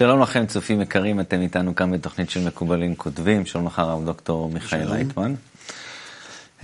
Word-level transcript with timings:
שלום 0.00 0.20
לכם, 0.20 0.46
צופים 0.46 0.80
יקרים, 0.80 1.20
אתם 1.20 1.40
איתנו 1.40 1.74
כאן 1.74 1.92
בתוכנית 1.92 2.30
של 2.30 2.46
מקובלים 2.46 2.94
כותבים. 2.94 3.46
שלום 3.46 3.66
לך, 3.66 3.78
הרב 3.78 4.04
דוקטור 4.04 4.48
מיכאל 4.48 4.92
לייטמן. 4.92 5.34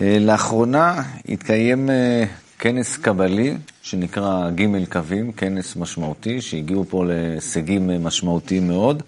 אה, 0.00 0.16
לאחרונה 0.20 1.02
התקיים 1.28 1.90
אה, 1.90 2.24
כנס 2.58 2.96
קבלי 2.96 3.56
שנקרא 3.82 4.50
ג' 4.50 4.84
קווים, 4.92 5.32
כנס 5.32 5.76
משמעותי, 5.76 6.40
שהגיעו 6.40 6.84
פה 6.88 7.04
להישגים 7.04 7.90
אה, 7.90 7.98
משמעותיים 7.98 8.68
מאוד, 8.68 9.02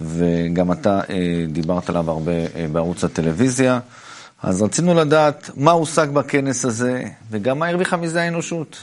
וגם 0.00 0.72
אתה 0.72 1.00
דיברת 1.48 1.88
עליו 1.88 2.10
הרבה 2.10 2.32
בערוץ 2.72 3.04
הטלוויזיה. 3.04 3.80
אז 4.42 4.62
רצינו 4.62 4.94
לדעת 4.94 5.50
מה 5.56 5.70
הושג 5.70 6.08
בכנס 6.08 6.64
הזה, 6.64 7.04
וגם 7.30 7.58
מה 7.58 7.68
הרוויחה 7.68 7.96
מזה 7.96 8.22
האנושות. 8.22 8.76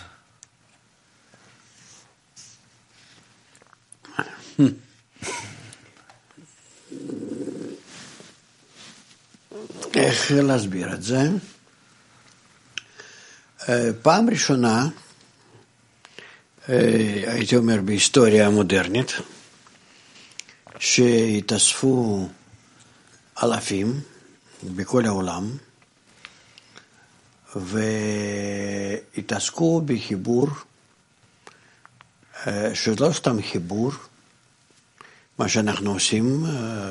איך 9.95 10.31
להסביר 10.31 10.93
את 10.93 11.03
זה? 11.03 11.21
אה, 13.69 13.89
פעם 14.01 14.29
ראשונה, 14.29 14.87
אה, 16.69 17.23
הייתי 17.27 17.55
אומר 17.55 17.81
בהיסטוריה 17.85 18.47
המודרנית, 18.47 19.11
שהתאספו 20.79 22.29
אלפים 23.43 24.01
בכל 24.63 25.05
העולם 25.05 25.51
והתעסקו 29.15 29.81
בחיבור, 29.85 30.47
אה, 32.47 32.75
שלא 32.75 33.11
סתם 33.13 33.41
חיבור, 33.41 33.91
מה 35.39 35.49
שאנחנו 35.49 35.91
עושים 35.93 36.43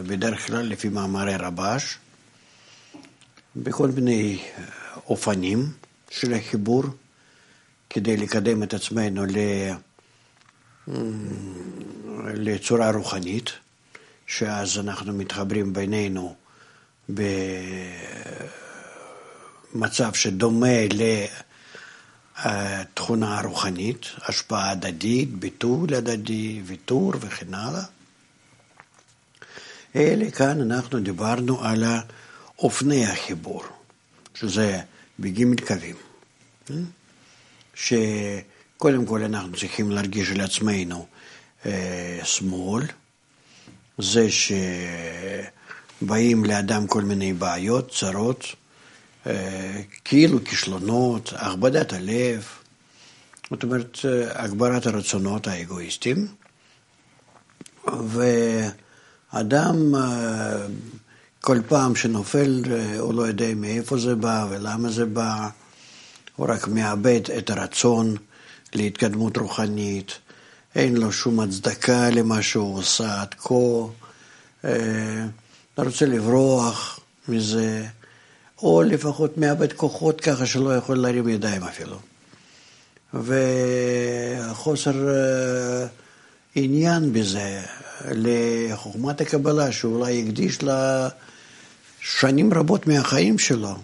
בדרך 0.07 0.47
כלל 0.47 0.67
לפי 0.67 0.89
מאמרי 0.89 1.37
רבש, 1.37 1.99
בכל 3.57 3.89
מיני 3.89 4.39
אה, 4.39 4.65
אופנים 5.07 5.73
של 6.11 6.35
החיבור, 6.35 6.85
כדי 7.91 8.17
לקדם 8.17 8.63
את 8.63 8.75
עצמנו 8.75 9.23
לצורה 12.35 12.91
רוחנית, 12.91 13.51
שאז 14.27 14.79
אנחנו 14.79 15.13
מתחברים 15.13 15.73
בינינו 15.73 16.35
במצב 19.75 20.15
שדומה 20.15 20.77
לתכונה 22.45 23.39
הרוחנית, 23.39 24.07
השפעה 24.29 24.71
הדדית, 24.71 25.35
ביטול 25.35 25.95
הדדי, 25.95 26.63
ויתור 26.65 27.13
וכן 27.21 27.55
הלאה. 27.55 27.85
אלה 29.97 30.31
כאן 30.31 30.61
אנחנו 30.61 31.01
דיברנו 31.01 31.65
על. 31.65 31.85
אופני 32.59 33.07
החיבור, 33.07 33.65
שזה 34.35 34.81
בגימל 35.19 35.57
קווים. 35.67 35.97
אה? 36.71 36.77
שקודם 37.75 39.07
כל 39.07 39.23
אנחנו 39.23 39.57
צריכים 39.57 39.91
להרגיש 39.91 40.31
על 40.31 40.41
עצמנו 40.41 41.07
אה, 41.67 42.21
שמאל, 42.25 42.85
זה 43.99 44.27
שבאים 46.01 46.45
לאדם 46.45 46.87
כל 46.87 47.03
מיני 47.03 47.33
בעיות, 47.33 47.91
צרות, 47.91 48.45
אה, 49.27 49.83
כאילו 50.05 50.45
כישלונות, 50.45 51.33
הכבדת 51.37 51.93
הלב, 51.93 52.49
זאת 53.51 53.63
אומרת, 53.63 53.99
הגברת 54.35 54.87
הרצונות 54.87 55.47
האגואיסטיים, 55.47 56.27
ואדם 59.35 59.95
כל 61.41 61.59
פעם 61.69 61.97
שנופל, 61.97 62.63
אה, 62.71 62.99
הוא 62.99 63.15
לא 63.15 63.23
יודע 63.23 63.55
מאיפה 63.57 63.99
זה 63.99 64.15
בא 64.15 64.47
ולמה 64.51 64.91
זה 64.91 65.05
בא, 65.05 65.49
הוא 66.37 66.47
רק 66.51 66.69
מאבד 66.69 67.21
את 67.39 67.51
הרצון 67.51 68.17
להתקדמות 68.75 69.37
רוחנית, 69.37 70.13
אין 70.75 70.97
לו 70.97 71.13
שום 71.13 71.41
הצדקה 71.41 72.11
למה 72.11 72.43
שהוא 72.43 72.79
עושה 72.79 73.21
עד 73.21 73.35
כה, 73.35 73.55
אה, 74.65 75.27
אתה 75.75 75.83
רוצה 75.83 76.07
לברוח 76.07 77.01
מזה, 77.29 77.87
או 78.63 78.83
לפחות 78.83 79.39
מאבד 79.39 79.73
כוחות 79.73 80.21
ככה 80.21 80.47
שלא 80.47 80.77
יכול 80.77 80.97
להרים 80.97 81.29
ידיים 81.29 81.63
אפילו. 81.63 81.97
וחוסר 83.15 85.09
אה, 85.09 85.87
עניין 86.55 87.13
בזה 87.13 87.63
לחוכמת 88.11 89.21
הקבלה, 89.21 89.73
שאולי 89.73 90.23
הקדיש 90.23 90.63
לה... 90.63 91.09
שנים 92.05 92.55
רבות 92.55 92.87
מהחיים 92.87 93.39
שלו. 93.39 93.75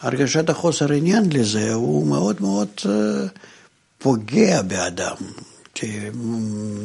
הרגשת 0.00 0.50
החוסר 0.50 0.92
עניין 0.92 1.24
לזה 1.32 1.72
הוא 1.72 2.06
מאוד 2.06 2.36
מאוד 2.40 2.68
אה, 2.88 3.26
פוגע 3.98 4.62
באדם. 4.62 5.16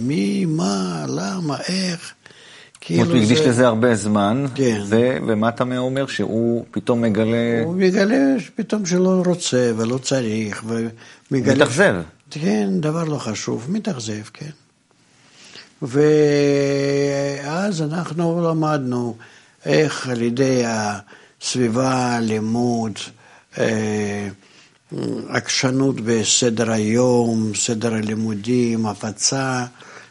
מי, 0.02 0.46
מה, 0.46 1.06
למה, 1.08 1.58
איך. 1.68 2.14
כאילו 2.82 3.12
הוא 3.12 3.18
הקדיש 3.18 3.40
לזה 3.40 3.68
הרבה 3.68 3.96
זמן, 3.96 4.46
כן. 4.56 4.82
ו- 4.86 5.18
ומה 5.28 5.50
אתה 5.50 5.64
אומר? 5.78 6.08
שהוא 6.08 6.66
פתאום 6.72 7.02
מגלה... 7.02 7.64
הוא 7.64 7.76
מגלה 7.76 8.36
פתאום 8.56 8.86
שלא 8.86 9.24
רוצה 9.26 9.72
ולא 9.78 9.98
צריך, 9.98 10.64
ומגלה... 10.68 11.56
מתאכזב. 11.56 11.96
כן, 12.30 12.70
דבר 12.80 13.04
לא 13.04 13.18
חשוב, 13.18 13.68
מתאכזב, 13.70 14.24
כן. 14.34 14.50
ואז 15.82 17.82
אנחנו 17.82 18.50
למדנו 18.50 19.16
איך 19.66 20.10
על 20.10 20.22
ידי 20.22 20.64
הסביבה, 20.66 22.20
לימוד, 22.20 22.92
אה, 23.58 24.28
עקשנות 25.30 26.02
בסדר 26.02 26.72
היום, 26.72 27.52
סדר 27.56 27.94
הלימודים, 27.94 28.86
הפצה, 28.86 29.66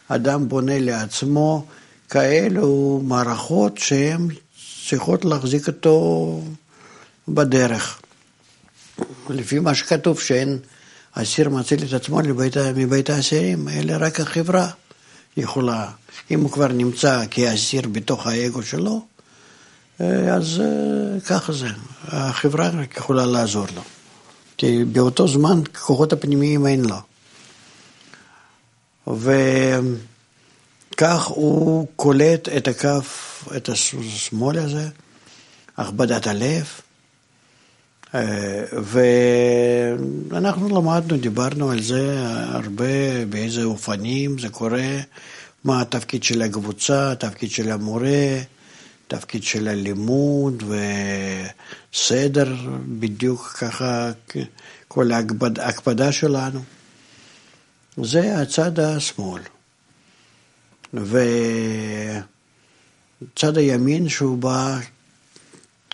אדם 0.09 0.49
בונה 0.49 0.79
לעצמו 0.79 1.67
כאלו 2.09 3.01
מערכות 3.05 3.79
שהן 3.79 4.29
צריכות 4.89 5.25
להחזיק 5.25 5.67
אותו 5.67 6.43
בדרך. 7.29 8.01
לפי 9.31 9.59
מה 9.59 9.75
שכתוב 9.75 10.21
שאין 10.21 10.59
אסיר 11.13 11.49
מציל 11.49 11.85
את 11.85 11.93
עצמו 11.93 12.21
לבית, 12.21 12.57
מבית 12.57 13.11
האסירים, 13.11 13.69
אלא 13.69 13.95
רק 14.01 14.21
החברה 14.21 14.71
יכולה. 15.37 15.91
אם 16.31 16.41
הוא 16.41 16.51
כבר 16.51 16.69
נמצא 16.69 17.25
כאסיר 17.31 17.89
בתוך 17.89 18.27
האגו 18.27 18.63
שלו, 18.63 19.07
אה, 20.01 20.35
אז 20.35 20.61
אה, 20.61 21.21
ככה 21.21 21.53
זה, 21.53 21.69
החברה 22.05 22.69
רק 22.69 22.97
יכולה 22.97 23.27
לעזור 23.27 23.67
לו. 23.75 23.83
כי 24.57 24.85
באותו 24.85 25.29
זמן 25.29 25.63
כוחות 25.81 26.13
הפנימיים 26.13 26.67
אין 26.67 26.85
לו. 26.85 26.97
וכך 30.97 31.27
הוא 31.27 31.87
קולט 31.97 32.49
את 32.57 32.69
הכף, 32.69 33.45
את 33.57 33.69
השמאל 33.69 34.59
הזה, 34.59 34.89
הכבדת 35.77 36.27
הלב, 36.27 36.65
אה, 36.65 36.90
ואנחנו 40.33 40.69
למדנו, 40.69 41.17
דיברנו 41.17 41.71
על 41.71 41.83
זה 41.83 42.25
הרבה, 42.29 43.25
באיזה 43.29 43.65
אופנים 43.65 44.39
זה 44.39 44.49
קורה, 44.49 44.99
מה 45.65 45.81
התפקיד 45.81 46.23
של 46.23 46.43
הקבוצה, 46.43 47.13
התפקיד 47.13 47.51
של 47.51 47.71
המורה, 47.71 48.39
תפקיד 49.09 49.43
של 49.43 49.69
הלימוד 49.69 50.63
וסדר, 51.93 52.55
בדיוק 52.99 53.57
ככה 53.61 54.11
כל 54.89 55.11
ההקפדה 55.59 56.13
שלנו. 56.13 56.61
זה 57.97 58.41
הצד 58.41 58.81
השמאל. 58.81 59.43
וצד 60.95 62.25
הימין 63.59 64.09
שהוא 64.09 64.39
בא 64.39 64.79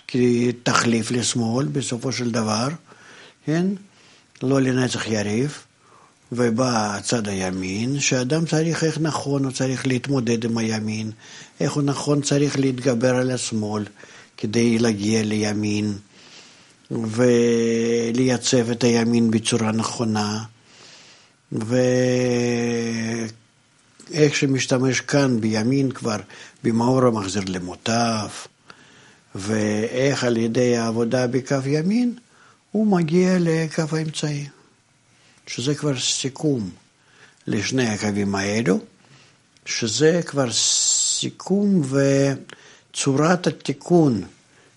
כתחליף 0.08 1.10
לשמאל 1.10 1.66
בסופו 1.66 2.12
של 2.12 2.30
דבר, 2.30 2.68
כן? 3.46 3.66
לא 4.42 4.60
לנצח 4.60 5.06
יריב. 5.06 5.58
ובא 6.32 6.96
הצד 6.96 7.28
הימין, 7.28 8.00
שאדם 8.00 8.46
צריך 8.46 8.84
איך 8.84 8.98
נכון 9.00 9.44
הוא 9.44 9.52
צריך 9.52 9.86
להתמודד 9.86 10.44
עם 10.44 10.58
הימין, 10.58 11.10
איך 11.60 11.72
הוא 11.72 11.82
נכון 11.82 12.22
צריך 12.22 12.58
להתגבר 12.58 13.16
על 13.16 13.30
השמאל 13.30 13.84
כדי 14.36 14.78
להגיע 14.78 15.22
לימין 15.22 15.94
ולייצב 16.90 18.70
את 18.70 18.84
הימין 18.84 19.30
בצורה 19.30 19.72
נכונה. 19.72 20.44
ואיך 21.52 23.26
שמשתמש 24.36 25.00
כאן 25.00 25.40
בימין 25.40 25.92
כבר 25.92 26.16
במאור 26.64 27.06
המחזיר 27.06 27.42
למוטב, 27.46 28.28
ואיך 29.36 30.24
על 30.24 30.36
ידי 30.36 30.76
העבודה 30.76 31.26
בקו 31.26 31.56
ימין 31.66 32.14
הוא 32.72 32.86
מגיע 32.86 33.36
לקו 33.40 33.96
האמצעי. 33.96 34.46
שזה 35.46 35.74
כבר 35.74 35.98
סיכום 36.00 36.70
לשני 37.46 37.88
הקווים 37.88 38.34
האלו, 38.34 38.78
שזה 39.66 40.20
כבר 40.26 40.52
סיכום 40.52 41.82
וצורת 42.92 43.46
התיקון 43.46 44.22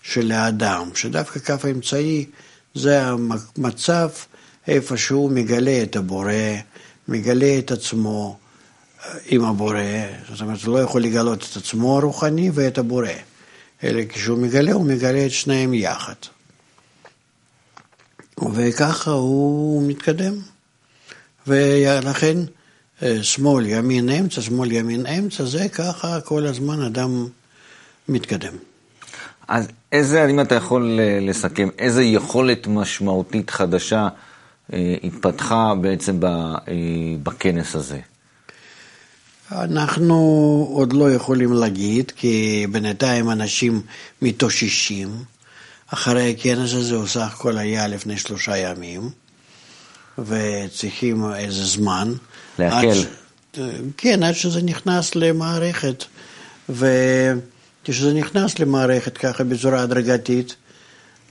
של 0.02 0.32
האדם, 0.32 0.90
שדווקא 0.94 1.40
כף 1.40 1.64
האמצעי 1.64 2.26
זה 2.74 3.02
המצב 3.02 4.08
איפה 4.68 4.96
שהוא 4.96 5.30
מגלה 5.30 5.82
את 5.82 5.96
הבורא, 5.96 6.32
מגלה 7.08 7.58
את 7.58 7.70
עצמו 7.70 8.38
אה, 9.04 9.14
עם 9.26 9.44
הבורא, 9.44 9.80
זאת 10.30 10.40
אומרת, 10.40 10.62
הוא 10.62 10.74
לא 10.74 10.82
יכול 10.82 11.02
לגלות 11.02 11.46
את 11.50 11.56
עצמו 11.56 11.98
הרוחני 11.98 12.50
ואת 12.54 12.78
הבורא, 12.78 13.08
אלא 13.84 14.02
כשהוא 14.08 14.38
מגלה, 14.38 14.72
הוא 14.72 14.86
מגלה 14.86 15.26
את 15.26 15.30
שניהם 15.30 15.74
יחד. 15.74 16.14
וככה 18.54 19.10
הוא 19.10 19.82
מתקדם. 19.88 20.34
ולכן 21.46 22.36
אה, 23.02 23.22
שמאל, 23.22 23.66
ימין, 23.66 24.08
אמצע, 24.08 24.40
שמאל, 24.40 24.72
ימין, 24.72 25.06
אמצע, 25.06 25.44
זה 25.44 25.68
ככה 25.68 26.20
כל 26.20 26.46
הזמן 26.46 26.82
אדם 26.82 27.26
מתקדם. 28.08 28.54
אז 29.48 29.68
איזה, 29.92 30.26
אם 30.26 30.40
אתה 30.40 30.54
יכול 30.54 31.00
אה, 31.00 31.18
לסכם, 31.20 31.68
איזה 31.78 32.02
יכולת 32.02 32.66
משמעותית 32.66 33.50
חדשה 33.50 34.08
אה, 34.72 34.94
התפתחה 35.04 35.74
בעצם 35.80 36.20
בכנס 37.22 37.74
הזה? 37.74 38.00
אנחנו 39.52 40.16
עוד 40.72 40.92
לא 40.92 41.12
יכולים 41.12 41.52
להגיד, 41.52 42.12
כי 42.16 42.66
בינתיים 42.70 43.30
אנשים 43.30 43.82
מתאוששים. 44.22 45.24
אחרי 45.86 46.30
הכנס 46.30 46.74
הזה 46.74 46.94
הוא 46.94 47.06
סך 47.06 47.32
הכל 47.34 47.58
היה 47.58 47.88
לפני 47.88 48.18
שלושה 48.18 48.56
ימים, 48.56 49.10
וצריכים 50.18 51.24
איזה 51.34 51.64
זמן. 51.64 52.12
להקל. 52.58 52.94
ש... 52.94 53.06
כן, 53.96 54.22
עד 54.22 54.34
שזה 54.34 54.62
נכנס 54.62 55.14
למערכת. 55.14 56.04
וכשזה 56.68 58.12
נכנס 58.14 58.58
למערכת 58.58 59.18
ככה 59.18 59.44
בצורה 59.44 59.82
הדרגתית, 59.82 60.56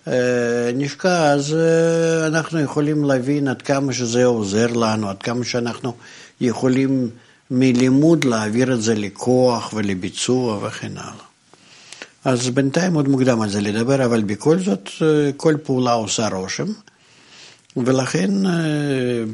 אה, 0.08 0.72
נשקע, 0.76 1.32
אז 1.32 1.54
אה, 1.54 2.28
אנחנו 2.28 2.60
יכולים 2.60 3.04
להבין 3.04 3.48
עד 3.48 3.62
כמה 3.62 3.94
שזה 3.94 4.26
עוזר 4.26 4.68
לנו, 4.68 5.10
עד 5.10 5.24
כמה 5.24 5.46
שאנחנו 5.46 5.94
יכולים 6.42 7.10
מלימוד 7.52 8.26
להעביר 8.26 8.74
את 8.74 8.82
זה 8.82 8.96
לכוח 8.96 9.74
ולביצוע 9.74 10.68
וכן 10.68 10.92
הלאה. 10.98 11.30
אז 12.26 12.50
בינתיים 12.50 12.94
עוד 12.94 13.08
מוקדם 13.08 13.42
על 13.42 13.50
זה 13.50 13.62
לדבר, 13.62 14.06
אבל 14.06 14.24
בכל 14.24 14.60
זאת 14.60 14.90
אה, 15.02 15.32
כל 15.38 15.56
פעולה 15.64 15.92
עושה 15.92 16.28
רושם, 16.28 16.66
ולכן 17.78 18.46
אה, 18.46 18.52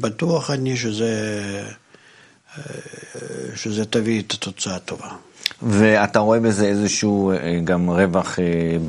בטוח 0.00 0.50
אני 0.50 0.76
שזה, 0.76 1.42
אה, 2.58 2.62
שזה 3.54 3.84
תביא 3.84 4.22
את 4.22 4.32
התוצאה 4.32 4.76
הטובה. 4.76 5.08
ואתה 5.62 6.18
רואה 6.18 6.40
בזה 6.40 6.66
איזשהו 6.66 7.32
גם 7.64 7.90
רווח 7.90 8.38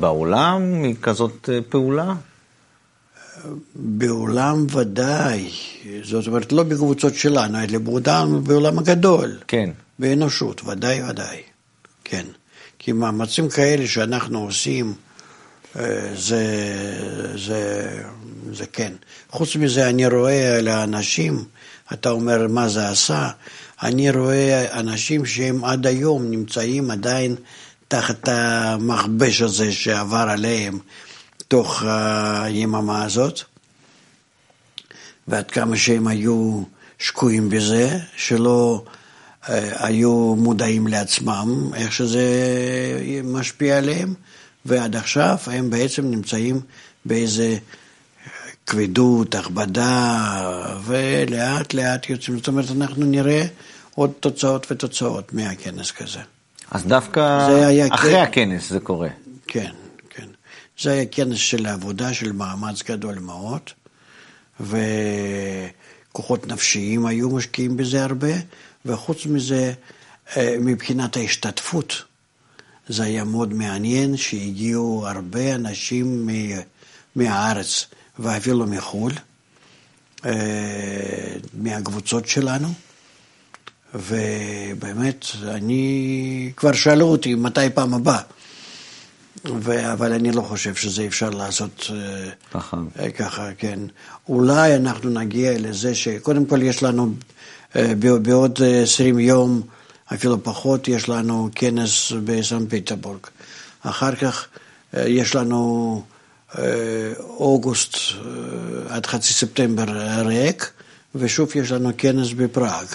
בעולם 0.00 0.82
מכזאת 0.82 1.48
פעולה? 1.68 2.14
בעולם 3.74 4.66
ודאי, 4.72 5.50
זאת 6.02 6.26
אומרת 6.26 6.52
לא 6.52 6.62
בקבוצות 6.62 7.14
שלנו, 7.14 7.58
אלא 7.58 7.78
בעולם, 7.78 8.44
בעולם 8.44 8.78
הגדול. 8.78 9.38
כן. 9.48 9.70
באנושות, 9.98 10.62
ודאי 10.64 11.02
ודאי, 11.02 11.42
כן. 12.04 12.24
כי 12.78 12.92
מאמצים 12.92 13.48
כאלה 13.48 13.86
שאנחנו 13.86 14.38
עושים, 14.38 14.94
אה, 15.76 16.10
זה, 16.14 16.44
זה, 17.36 17.90
זה 18.52 18.66
כן. 18.72 18.92
חוץ 19.30 19.56
מזה, 19.56 19.88
אני 19.88 20.06
רואה 20.06 20.58
על 20.58 20.68
האנשים, 20.68 21.44
אתה 21.92 22.10
אומר 22.10 22.46
מה 22.48 22.68
זה 22.68 22.88
עשה, 22.88 23.30
אני 23.82 24.10
רואה 24.10 24.78
אנשים 24.80 25.26
שהם 25.26 25.64
עד 25.64 25.86
היום 25.86 26.30
נמצאים 26.30 26.90
עדיין 26.90 27.34
תחת 27.88 28.28
המכבש 28.28 29.42
הזה 29.42 29.72
שעבר 29.72 30.26
עליהם 30.30 30.78
תוך 31.48 31.82
היממה 32.42 33.04
הזאת, 33.04 33.40
ועד 35.28 35.50
כמה 35.50 35.76
שהם 35.76 36.06
היו 36.06 36.62
שקועים 36.98 37.50
בזה, 37.50 37.98
שלא... 38.16 38.84
היו 39.78 40.34
מודעים 40.38 40.86
לעצמם, 40.86 41.70
איך 41.74 41.92
שזה 41.92 42.22
משפיע 43.24 43.78
עליהם, 43.78 44.14
ועד 44.64 44.96
עכשיו 44.96 45.36
הם 45.46 45.70
בעצם 45.70 46.10
נמצאים 46.10 46.60
באיזה 47.04 47.56
כבדות, 48.66 49.34
הכבדה, 49.34 50.16
ולאט 50.84 51.74
לאט 51.74 52.10
יוצאים. 52.10 52.38
זאת 52.38 52.48
אומרת, 52.48 52.64
אנחנו 52.70 53.04
נראה 53.04 53.44
עוד 53.94 54.10
תוצאות 54.20 54.66
ותוצאות 54.70 55.34
מהכנס 55.34 55.90
כזה. 55.90 56.20
אז 56.70 56.84
דווקא 56.84 57.46
אחרי 57.90 58.18
כ... 58.18 58.28
הכנס 58.28 58.70
זה 58.70 58.80
קורה. 58.80 59.08
כן, 59.46 59.64
כן. 59.64 59.70
זה 60.80 60.92
היה 60.92 61.06
כנס 61.06 61.38
של 61.38 61.66
עבודה, 61.66 62.14
של 62.14 62.32
מאמץ 62.32 62.82
גדול 62.82 63.18
מאוד, 63.18 63.60
וכוחות 64.60 66.46
נפשיים 66.46 67.06
היו 67.06 67.30
משקיעים 67.30 67.76
בזה 67.76 68.04
הרבה, 68.04 68.32
וחוץ 68.86 69.26
מזה, 69.26 69.72
אה, 70.36 70.56
מבחינת 70.60 71.16
ההשתתפות, 71.16 72.02
זה 72.88 73.02
היה 73.02 73.24
מאוד 73.24 73.54
מעניין 73.54 74.16
שהגיעו 74.16 75.04
הרבה 75.08 75.54
אנשים 75.54 76.30
מהארץ 77.16 77.86
ואפילו 78.18 78.66
מחו"ל, 78.66 79.12
אה, 80.24 81.34
מהקבוצות 81.54 82.28
שלנו, 82.28 82.68
ובאמת, 83.94 85.26
אני, 85.44 86.52
כבר 86.56 86.72
שאלו 86.72 87.06
אותי 87.06 87.34
מתי 87.34 87.70
פעם 87.74 87.94
הבאה. 87.94 88.22
ו... 89.44 89.92
אבל 89.92 90.12
אני 90.12 90.32
לא 90.32 90.42
חושב 90.42 90.74
שזה 90.74 91.06
אפשר 91.06 91.30
לעשות 91.30 91.90
נכון. 92.54 92.88
ככה, 93.18 93.48
כן. 93.58 93.78
אולי 94.28 94.76
אנחנו 94.76 95.10
נגיע 95.10 95.52
לזה 95.58 95.94
שקודם 95.94 96.46
כל 96.46 96.62
יש 96.62 96.82
לנו 96.82 97.12
אה, 97.76 97.94
בעוד 98.22 98.58
20 98.82 99.18
יום, 99.18 99.62
אפילו 100.14 100.44
פחות, 100.44 100.88
יש 100.88 101.08
לנו 101.08 101.48
כנס 101.54 102.12
בסן 102.24 102.66
פטרבורג. 102.68 103.20
אחר 103.82 104.14
כך 104.14 104.46
אה, 104.96 105.08
יש 105.08 105.34
לנו 105.34 106.02
אה, 106.58 106.64
אוגוסט 107.18 107.96
עד 108.88 109.06
חצי 109.06 109.34
ספטמבר 109.34 109.84
ריק, 110.26 110.70
ושוב 111.14 111.50
יש 111.54 111.72
לנו 111.72 111.90
כנס 111.98 112.32
בפראג. 112.32 112.86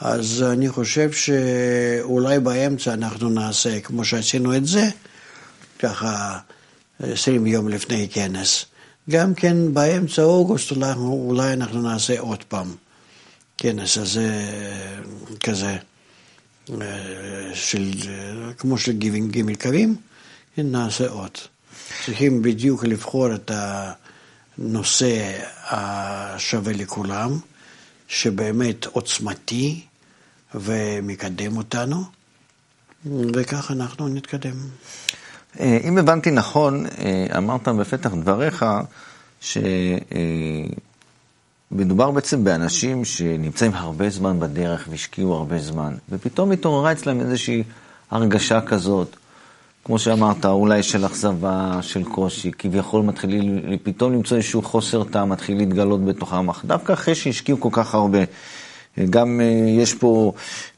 אז 0.00 0.44
אני 0.52 0.68
חושב 0.68 1.12
שאולי 1.12 2.38
באמצע 2.40 2.94
אנחנו 2.94 3.30
נעשה, 3.30 3.80
כמו 3.80 4.04
שעשינו 4.04 4.56
את 4.56 4.66
זה, 4.66 4.88
ככה 5.88 6.38
20 7.00 7.46
יום 7.46 7.68
לפני 7.68 8.08
כנס. 8.12 8.64
גם 9.10 9.34
כן 9.34 9.74
באמצע 9.74 10.22
אוגוסט 10.22 10.72
אולי, 10.96 11.52
אנחנו 11.52 11.82
נעשה 11.82 12.20
עוד 12.20 12.44
פעם. 12.44 12.74
כנס 13.58 13.98
הזה 13.98 14.30
כזה, 15.42 15.76
אה, 16.70 16.76
של, 17.54 17.90
כמו 18.58 18.78
של 18.78 18.92
גימל 19.30 19.54
קווים, 19.54 19.96
נעשה 20.58 21.08
עוד. 21.08 21.30
צריכים 22.04 22.42
בדיוק 22.42 22.84
לבחור 22.84 23.34
את 23.34 23.50
הנושא 24.58 25.40
השווה 25.64 26.72
לכולם, 26.72 27.38
שבאמת 28.08 28.86
עוצמתי 28.86 29.80
ומקדם 30.54 31.56
אותנו, 31.56 32.04
וכך 33.34 33.70
אנחנו 33.70 34.08
נתקדם. 34.08 34.56
אה, 35.60 35.78
אם 35.84 35.98
הבנתי 35.98 36.30
נכון, 36.30 36.86
אה, 36.86 37.26
אמרת 37.38 37.68
בפתח 37.68 38.14
דבריך, 38.14 38.64
ש... 39.40 39.58
מדובר 41.70 42.10
בעצם 42.10 42.44
באנשים 42.44 43.04
שנמצאים 43.04 43.74
הרבה 43.74 44.10
זמן 44.10 44.40
בדרך 44.40 44.88
והשקיעו 44.90 45.34
הרבה 45.34 45.58
זמן, 45.58 45.94
ופתאום 46.10 46.52
התעוררה 46.52 46.92
אצלם 46.92 47.20
איזושהי 47.20 47.62
הרגשה 48.10 48.60
כזאת, 48.60 49.16
כמו 49.84 49.98
שאמרת, 49.98 50.46
אולי 50.46 50.82
של 50.82 51.06
אכזבה, 51.06 51.78
של 51.82 52.04
קושי, 52.04 52.50
כביכול 52.58 53.02
מתחילים 53.02 53.60
פתאום 53.82 54.12
למצוא 54.12 54.36
איזשהו 54.36 54.62
חוסר 54.62 55.04
טעם, 55.04 55.28
מתחיל 55.28 55.56
להתגלות 55.56 56.04
בתוכם, 56.04 56.48
אך 56.50 56.64
דווקא 56.64 56.92
אחרי 56.92 57.14
שהשקיעו 57.14 57.60
כל 57.60 57.68
כך 57.72 57.94
הרבה. 57.94 58.18
גם 59.10 59.40
אה, 59.40 59.70
יש 59.82 59.94
פה, 59.94 60.32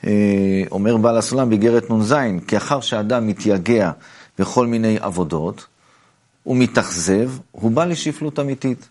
אה, 0.07 0.63
אומר 0.71 0.97
בעל 0.97 1.17
הסולם 1.17 1.49
באיגרת 1.49 1.91
נ"ז, 1.91 2.15
כי 2.47 2.57
אחר 2.57 2.81
שאדם 2.81 3.27
מתייגע 3.27 3.91
בכל 4.39 4.67
מיני 4.67 4.99
עבודות, 5.01 5.67
הוא 6.43 6.57
מתאכזב, 6.57 7.31
הוא 7.51 7.71
בא 7.71 7.85
לשפלות 7.85 8.39
אמיתית. 8.39 8.89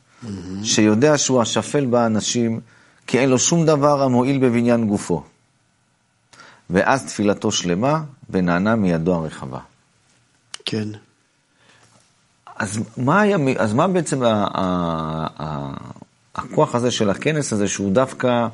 שיודע 0.64 1.18
שהוא 1.18 1.42
השפל 1.42 1.86
באנשים, 1.86 2.60
כי 3.08 3.20
אין 3.20 3.30
לו 3.30 3.40
שום 3.40 3.66
דבר 3.66 4.04
המועיל 4.04 4.38
בבניין 4.38 4.88
גופו. 4.88 5.24
ואז 6.70 7.06
תפילתו 7.06 7.52
שלמה, 7.52 8.04
ונענה 8.30 8.76
מידו 8.76 9.16
הרחבה. 9.16 9.60
כן. 10.66 10.88
אז 12.56 12.80
מה, 12.98 13.22
היה, 13.22 13.38
אז 13.58 13.74
מה 13.74 13.88
בעצם 13.88 14.24
ה, 14.24 14.48
ה, 14.54 14.64
ה, 15.44 15.74
הכוח 16.36 16.76
הזה 16.76 16.92
של 16.92 17.10
הכנס 17.10 17.54
הזה, 17.54 17.68
שהוא 17.68 17.94
דווקא 17.94 18.48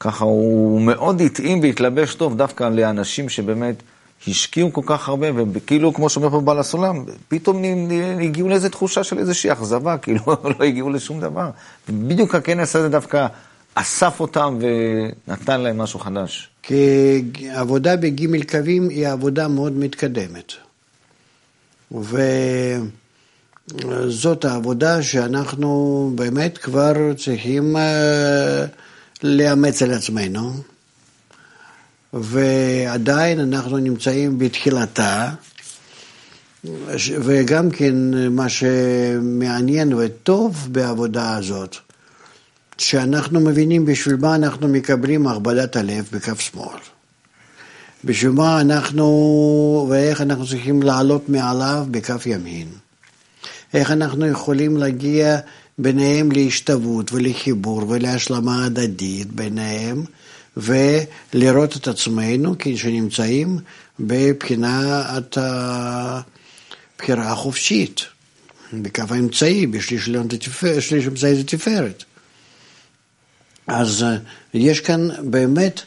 ככה 0.00 0.24
הוא 0.24 0.80
מאוד 0.80 1.20
התאים 1.20 1.60
והתלבש 1.60 2.14
טוב 2.14 2.36
דווקא 2.36 2.64
לאנשים 2.64 3.28
שבאמת 3.28 3.82
השקיעו 4.28 4.72
כל 4.72 4.80
כך 4.86 5.08
הרבה, 5.08 5.26
וכאילו, 5.52 5.94
כמו 5.94 6.08
שאומר 6.08 6.30
פה 6.30 6.40
בעל 6.40 6.58
הסולם, 6.58 7.04
פתאום 7.28 7.62
הגיעו 8.20 8.48
לאיזו 8.48 8.68
תחושה 8.68 9.04
של 9.04 9.18
איזושהי 9.18 9.52
אכזבה, 9.52 9.98
כאילו 10.02 10.22
לא 10.26 10.64
הגיעו 10.64 10.90
לשום 10.90 11.20
דבר. 11.20 11.50
בדיוק 11.88 12.34
הכנס 12.34 12.76
הזה 12.76 12.88
דווקא 12.88 13.26
אסף 13.74 14.20
אותם 14.20 14.58
ונתן 14.60 15.60
להם 15.60 15.78
משהו 15.78 15.98
חדש. 15.98 16.48
כי 16.62 17.22
עבודה 17.54 17.96
בגימל 17.96 18.42
קווים 18.42 18.88
היא 18.88 19.08
עבודה 19.08 19.48
מאוד 19.48 19.72
מתקדמת. 19.76 20.52
וזאת 23.74 24.44
העבודה 24.44 25.02
שאנחנו 25.02 26.12
באמת 26.14 26.58
כבר 26.58 26.92
צריכים 27.16 27.76
אה, 27.76 28.64
לאמץ 29.22 29.82
על 29.82 29.92
עצמנו. 29.92 30.52
ועדיין 32.12 33.40
אנחנו 33.40 33.78
נמצאים 33.78 34.38
בתחילתה, 34.38 35.30
וגם 36.98 37.70
כן 37.70 37.94
מה 38.30 38.48
שמעניין 38.48 39.92
וטוב 39.94 40.68
בעבודה 40.72 41.36
הזאת, 41.36 41.76
שאנחנו 42.78 43.40
מבינים 43.40 43.84
בשביל 43.84 44.16
מה 44.16 44.34
אנחנו 44.34 44.68
מקבלים 44.68 45.26
הכבדת 45.26 45.76
הלב 45.76 46.08
בכף 46.12 46.40
שמאל. 46.40 46.78
בשביל 48.04 48.30
מה 48.30 48.60
אנחנו, 48.60 49.86
ואיך 49.90 50.20
אנחנו 50.20 50.46
צריכים 50.46 50.82
לעלות 50.82 51.28
מעליו 51.28 51.86
בכף 51.90 52.26
ימין. 52.26 52.68
איך 53.74 53.90
אנחנו 53.90 54.26
יכולים 54.26 54.76
להגיע 54.76 55.38
ביניהם 55.78 56.32
להשתוות 56.32 57.12
ולחיבור 57.12 57.84
ולהשלמה 57.88 58.64
הדדית 58.64 59.32
ביניהם. 59.32 60.04
ולראות 60.56 61.76
את 61.76 61.88
עצמנו 61.88 62.54
כשנמצאים 62.58 63.58
בבחינת 64.00 65.38
הבחירה 65.40 67.32
החופשית, 67.32 68.00
בקו 68.72 69.02
האמצעי, 69.10 69.66
בשליש 69.66 70.08
אמצעי 71.06 71.34
זה 71.34 71.44
תפארת. 71.44 72.04
אז 73.66 74.02
אה, 74.02 74.16
יש 74.54 74.80
כאן 74.80 75.08
באמת 75.30 75.80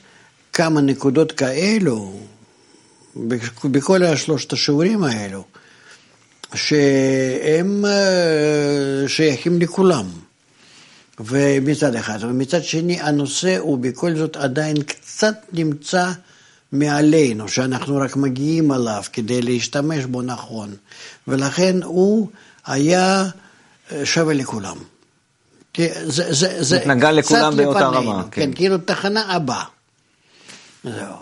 כמה 0.53 0.81
נקודות 0.81 1.31
כאלו, 1.31 2.19
בכל 3.65 4.03
השלושת 4.03 4.53
השיעורים 4.53 5.03
האלו, 5.03 5.43
שהם 6.55 7.86
אה, 7.86 9.07
שייכים 9.07 9.62
לכולם. 9.62 10.25
ומצד 11.19 11.95
אחד, 11.95 12.19
ומצד 12.22 12.63
שני 12.63 13.01
הנושא 13.01 13.57
הוא 13.57 13.77
בכל 13.79 14.15
זאת 14.15 14.38
עדיין 14.38 14.84
קצת 14.84 15.36
נמצא 15.53 16.12
מעלינו, 16.72 17.48
שאנחנו 17.48 17.98
רק 17.98 18.15
מגיעים 18.15 18.72
עליו 18.72 19.03
כדי 19.13 19.41
להשתמש 19.41 20.05
בו 20.05 20.22
נכון, 20.22 20.75
ולכן 21.27 21.84
הוא 21.84 22.29
היה 22.65 23.25
אה, 23.91 24.05
שווה 24.05 24.34
לכולם. 24.34 24.77
זה, 25.77 26.34
זה, 26.34 26.63
זה 26.63 26.86
נגע 26.86 27.12
לכולם 27.12 27.57
באותה 27.57 27.88
רמה. 27.88 28.24
כן, 28.24 28.41
כן, 28.41 28.53
כאילו 28.53 28.77
תחנה 28.77 29.34
הבאה. 29.34 29.63
זהו. 30.84 31.15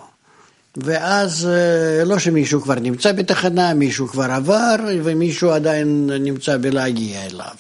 ואז 0.78 1.48
אה, 1.48 2.04
לא 2.06 2.20
שמישהו 2.20 2.62
כבר 2.62 2.76
נמצא 2.76 3.12
בתחנה, 3.12 3.74
מישהו 3.74 4.08
כבר 4.08 4.32
עבר, 4.32 4.76
ומישהו 5.04 5.52
עדיין 5.52 6.10
נמצא 6.20 6.58
בלהגיע 6.58 7.26
אליו, 7.26 7.56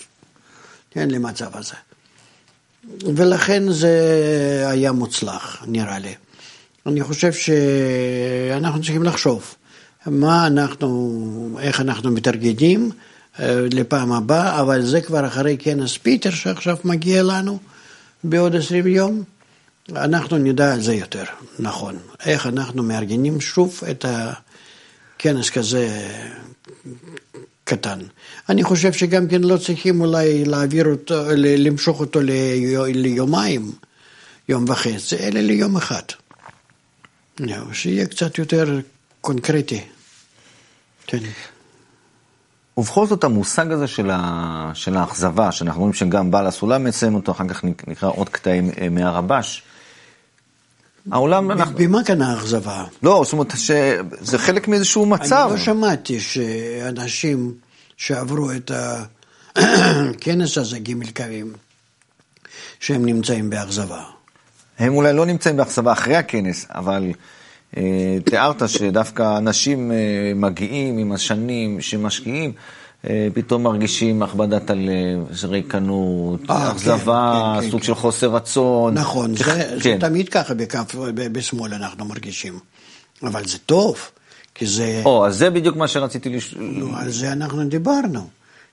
כן, 0.92 1.12
למצב 1.12 1.58
הזה. 1.58 1.76
ולכן 3.16 3.72
זה 3.72 3.98
היה 4.68 4.92
מוצלח, 4.92 5.64
נראה 5.68 6.00
לי. 6.00 6.14
אני 6.86 7.04
חושב 7.04 7.34
שאנחנו 7.34 8.82
צריכים 8.82 9.04
לחשוב 9.04 9.56
מה 10.06 10.48
אנחנו, 10.48 11.58
איך 11.62 11.82
אנחנו 11.82 12.12
מתארגנים 12.12 12.92
אה, 13.40 13.66
לפעם 13.72 14.12
הבאה, 14.12 14.62
אבל 14.62 14.82
זה 14.82 15.02
כבר 15.02 15.28
אחרי 15.28 15.58
כנס 15.60 15.98
פיטר 15.98 16.30
שעכשיו 16.30 16.78
מגיע 16.84 17.24
לנו 17.24 17.60
בעוד 18.24 18.56
עשרים 18.56 18.88
יום. 18.88 19.24
אנחנו 19.90 20.38
נדע 20.38 20.74
על 20.74 20.82
זה 20.82 20.94
יותר, 20.94 21.24
נכון. 21.60 21.98
איך 22.26 22.48
אנחנו 22.48 22.84
מארגנים 22.84 23.42
שוב 23.42 23.82
את 23.92 24.06
הכנס 25.20 25.50
כזה 25.50 26.10
קטן. 27.64 28.00
אני 28.50 28.64
חושב 28.64 28.94
שגם 28.94 29.28
כן 29.28 29.42
לא 29.42 29.58
צריכים 29.58 30.02
אולי 30.02 30.46
להעביר 30.46 30.86
אותו, 30.86 31.24
למשוך 31.36 32.00
אותו 32.00 32.20
ליומיים, 32.94 33.72
יום 34.50 34.66
וחצי, 34.68 35.16
אלא 35.16 35.40
ליום 35.40 35.78
אחד. 35.78 36.02
שיהיה 37.74 38.08
קצת 38.08 38.38
יותר 38.38 38.80
קונקרטי. 39.22 39.82
כן. 41.08 41.20
ובכל 42.78 43.08
זאת 43.08 43.24
המושג 43.24 43.72
הזה 43.72 43.88
של, 43.88 44.10
ה... 44.14 44.72
של 44.74 44.98
האכזבה, 44.98 45.52
שאנחנו 45.52 45.82
רואים 45.82 45.94
שגם 45.94 46.32
בעל 46.32 46.48
הסולם 46.48 46.84
מציין 46.84 47.16
אותו, 47.16 47.32
אחר 47.32 47.48
כך 47.48 47.64
נקרא 47.64 48.10
עוד 48.10 48.30
קטעים 48.30 48.70
אה, 48.82 48.90
מהרבש. 48.90 49.64
העולם, 51.12 51.52
אנחנו... 51.52 51.78
במה 51.78 52.04
כאן 52.04 52.22
האכזבה? 52.22 52.84
לא, 53.04 53.22
זאת 53.24 53.34
אומרת 53.34 53.52
שזה 53.56 54.38
חלק 54.38 54.68
מאיזשהו 54.68 55.06
מצב. 55.06 55.48
אני 55.50 55.60
לא 55.60 55.66
שמעתי 55.66 56.20
שאנשים 56.20 57.54
שעברו 57.98 58.52
את 58.52 58.72
הכנס 59.56 60.58
הזה, 60.62 60.80
גימל 60.80 61.12
קווים, 61.12 61.54
שהם 62.80 63.06
נמצאים 63.06 63.50
באכזבה. 63.50 64.04
הם 64.80 64.96
אולי 64.96 65.14
לא 65.14 65.26
נמצאים 65.26 65.58
באכזבה 65.58 65.92
אחרי 65.92 66.16
הכנס, 66.16 66.66
אבל 66.70 67.12
אה, 67.78 68.18
תיארת 68.26 68.70
שדווקא 68.70 69.38
אנשים 69.38 69.92
אה, 69.92 69.98
מגיעים 70.36 70.98
עם 70.98 71.12
השנים 71.12 71.82
שמשקיעים, 71.82 72.52
פתאום 73.34 73.64
מרגישים 73.64 74.24
הכבדת 74.24 74.70
הלב, 74.70 75.44
ריקנות, 75.44 76.50
אה, 76.50 76.72
אכזבה, 76.72 77.54
כן, 77.56 77.62
כן, 77.62 77.72
סוג 77.72 77.80
כן, 77.80 77.86
של 77.86 77.96
חוסר 77.96 78.36
רצון. 78.36 78.94
נכון, 78.94 79.36
זה, 79.36 79.44
כן. 79.44 79.78
זה 79.84 79.96
תמיד 80.00 80.30
ככה 80.30 80.54
בכף, 80.54 80.96
בשמאל 81.14 81.74
אנחנו 81.74 82.06
מרגישים, 82.06 82.60
אבל 83.24 83.46
זה 83.46 83.58
טוב. 83.58 83.98
כי 84.56 84.66
זה... 84.66 85.02
או, 85.06 85.28
אז 85.28 85.38
זה 85.38 85.50
בדיוק 85.50 85.76
מה 85.76 85.88
שרציתי 85.88 86.30
לשאול. 86.30 86.64
לא, 86.64 86.88
על 86.96 87.12
זה 87.12 87.32
אנחנו 87.32 87.66
דיברנו. 87.66 88.28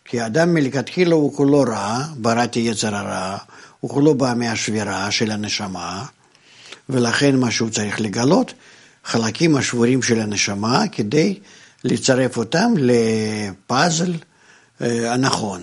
כי 0.05 0.21
האדם 0.21 0.55
מלכתחילה 0.55 1.15
הוא 1.15 1.35
כולו 1.35 1.61
רע, 1.61 1.99
בראתי 2.17 2.61
יצר 2.61 2.97
הרע, 2.97 3.37
הוא 3.81 3.91
כולו 3.91 4.15
בא 4.15 4.35
מהשבירה 4.37 5.11
של 5.11 5.31
הנשמה, 5.31 6.05
ולכן 6.89 7.37
מה 7.37 7.51
שהוא 7.51 7.71
צריך 7.71 8.01
לגלות, 8.01 8.55
חלקים 9.05 9.57
השבורים 9.57 10.03
של 10.03 10.21
הנשמה, 10.21 10.85
כדי 10.93 11.39
לצרף 11.85 12.37
אותם 12.37 12.73
לפאזל 12.77 14.15
אה, 14.81 15.13
הנכון, 15.13 15.61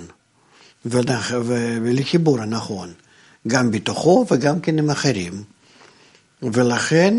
ולחיבור 0.85 2.39
הנכון, 2.41 2.93
גם 3.47 3.71
בתוכו 3.71 4.25
וגם 4.31 4.59
כן 4.59 4.79
עם 4.79 4.89
אחרים. 4.89 5.43
ולכן 6.41 7.13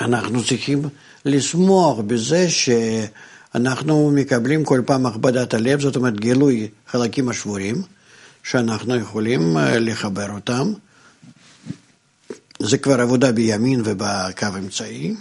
אנחנו 0.00 0.44
צריכים 0.44 0.82
לשמוח 1.24 1.98
בזה 2.06 2.46
שאנחנו 2.50 4.10
מקבלים 4.14 4.64
כל 4.64 4.82
פעם 4.86 5.06
הכבדת 5.06 5.54
הלב, 5.54 5.80
זאת 5.80 5.96
אומרת 5.96 6.20
גילוי 6.20 6.68
חלקים 6.88 7.28
השבורים, 7.28 7.82
שאנחנו 8.42 8.96
יכולים 8.96 9.56
אה, 9.58 9.78
לחבר 9.78 10.30
אותם. 10.30 10.72
זה 12.58 12.78
כבר 12.78 13.00
עבודה 13.00 13.32
בימין 13.32 13.82
ובקו 13.84 14.46
אמצעי, 14.58 15.14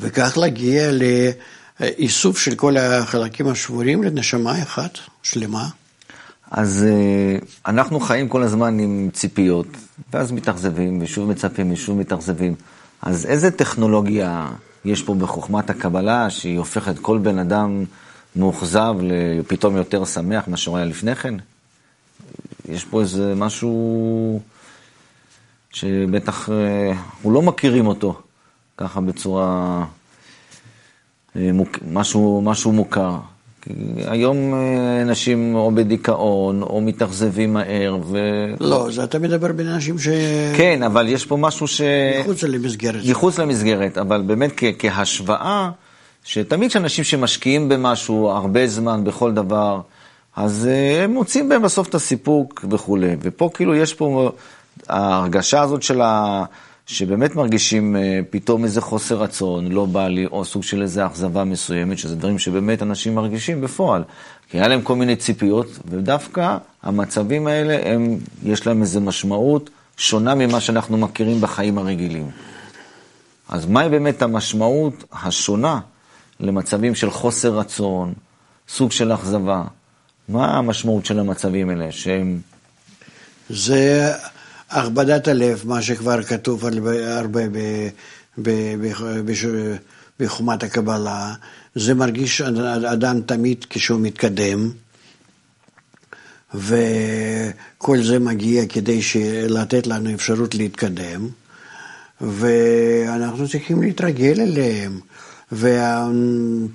וכך 0.00 0.38
להגיע 0.38 0.90
לאיסוף 1.80 2.38
של 2.38 2.54
כל 2.54 2.76
החלקים 2.76 3.48
השבורים 3.48 4.02
לנשמה 4.02 4.62
אחת 4.62 4.98
שלמה. 5.22 5.68
אז 6.50 6.86
אה, 6.88 7.38
אנחנו 7.66 8.00
חיים 8.00 8.28
כל 8.28 8.42
הזמן 8.42 8.78
עם 8.78 9.08
ציפיות, 9.12 9.66
ואז 10.12 10.32
מתאכזבים, 10.32 10.98
ושוב 11.02 11.30
מצפים, 11.30 11.72
ושוב 11.72 11.98
מתאכזבים. 11.98 12.54
אז 13.02 13.26
איזה 13.26 13.50
טכנולוגיה 13.50 14.48
יש 14.84 15.02
פה 15.02 15.14
בחוכמת 15.14 15.70
הקבלה, 15.70 16.30
שהיא 16.30 16.58
הופכת 16.58 16.98
כל 16.98 17.18
בן 17.18 17.38
אדם 17.38 17.84
מאוכזב 18.36 18.94
לפתאום 19.02 19.76
יותר 19.76 20.04
שמח 20.04 20.48
ממה 20.48 20.56
שהוא 20.56 20.76
היה 20.76 20.86
לפני 20.86 21.14
כן? 21.14 21.34
יש 22.68 22.84
פה 22.84 23.00
איזה 23.00 23.34
משהו 23.36 24.40
שבטח 25.72 26.48
אנחנו 26.48 27.30
אה, 27.30 27.34
לא 27.34 27.42
מכירים 27.42 27.86
אותו 27.86 28.22
ככה 28.80 29.00
בצורה, 29.00 29.84
אה, 31.36 31.50
משהו, 31.92 32.42
משהו 32.44 32.72
מוכר. 32.72 33.16
היום 34.06 34.54
אה, 34.54 35.02
אנשים 35.02 35.54
או 35.54 35.70
בדיכאון, 35.74 36.62
או 36.62 36.80
מתאכזבים 36.80 37.52
מהר, 37.52 37.96
ו... 38.04 38.18
לא, 38.60 38.88
זה 38.90 39.04
אתה 39.04 39.18
מדבר 39.18 39.52
בין 39.52 39.68
אנשים 39.68 39.98
ש... 39.98 40.08
כן, 40.56 40.82
אבל 40.82 41.08
יש 41.08 41.26
פה 41.26 41.36
משהו 41.36 41.66
ש... 41.66 41.80
מחוץ 42.20 42.42
למסגרת. 42.42 43.02
מחוץ 43.10 43.38
למסגרת, 43.38 43.98
אבל 43.98 44.22
באמת 44.22 44.52
כ- 44.56 44.64
כהשוואה, 44.78 45.70
שתמיד 46.24 46.70
כשאנשים 46.70 47.04
שמשקיעים 47.04 47.68
במשהו 47.68 48.30
הרבה 48.30 48.66
זמן, 48.66 49.04
בכל 49.04 49.32
דבר, 49.32 49.80
אז 50.36 50.68
אה, 50.70 51.04
הם 51.04 51.12
מוצאים 51.14 51.48
בהם 51.48 51.62
בסוף 51.62 51.88
את 51.88 51.94
הסיפוק 51.94 52.64
וכולי. 52.70 53.16
ופה 53.22 53.50
כאילו 53.54 53.74
יש 53.74 53.94
פה 53.94 54.32
ההרגשה 54.88 55.60
הזאת 55.60 55.82
של 55.82 56.00
ה... 56.00 56.44
שבאמת 56.92 57.36
מרגישים 57.36 57.96
אה, 57.96 58.20
פתאום 58.30 58.64
איזה 58.64 58.80
חוסר 58.80 59.22
רצון, 59.22 59.72
לא 59.72 59.86
בא 59.86 60.08
לי, 60.08 60.26
או 60.26 60.44
סוג 60.44 60.62
של 60.62 60.82
איזה 60.82 61.06
אכזבה 61.06 61.44
מסוימת, 61.44 61.98
שזה 61.98 62.16
דברים 62.16 62.38
שבאמת 62.38 62.82
אנשים 62.82 63.14
מרגישים 63.14 63.60
בפועל. 63.60 64.04
כי 64.48 64.58
היה 64.58 64.68
להם 64.68 64.82
כל 64.82 64.96
מיני 64.96 65.16
ציפיות, 65.16 65.66
ודווקא 65.84 66.56
המצבים 66.82 67.46
האלה, 67.46 67.92
הם, 67.92 68.18
יש 68.44 68.66
להם 68.66 68.82
איזו 68.82 69.00
משמעות 69.00 69.70
שונה 69.96 70.34
ממה 70.34 70.60
שאנחנו 70.60 70.96
מכירים 70.96 71.40
בחיים 71.40 71.78
הרגילים. 71.78 72.30
אז 73.48 73.66
מהי 73.66 73.88
באמת 73.88 74.22
המשמעות 74.22 75.04
השונה 75.12 75.80
למצבים 76.40 76.94
של 76.94 77.10
חוסר 77.10 77.58
רצון, 77.58 78.12
סוג 78.68 78.92
של 78.92 79.14
אכזבה? 79.14 79.62
מה 80.28 80.58
המשמעות 80.58 81.06
של 81.06 81.18
המצבים 81.18 81.68
האלה, 81.70 81.92
שהם... 81.92 82.40
זה 83.50 84.12
הכבדת 84.70 85.28
הלב, 85.28 85.62
מה 85.64 85.82
שכבר 85.82 86.22
כתוב 86.22 86.64
הרבה 87.06 87.40
בחומת 90.20 90.62
הקבלה. 90.62 91.34
זה 91.74 91.94
מרגיש 91.94 92.40
אדם 92.92 93.20
תמיד 93.26 93.66
כשהוא 93.70 94.00
מתקדם, 94.00 94.70
וכל 96.54 98.02
זה 98.02 98.18
מגיע 98.18 98.66
כדי 98.66 99.00
לתת 99.48 99.86
לנו 99.86 100.14
אפשרות 100.14 100.54
להתקדם, 100.54 101.28
ואנחנו 102.20 103.48
צריכים 103.48 103.82
להתרגל 103.82 104.40
אליהם. 104.40 105.00
ואם 105.52 106.68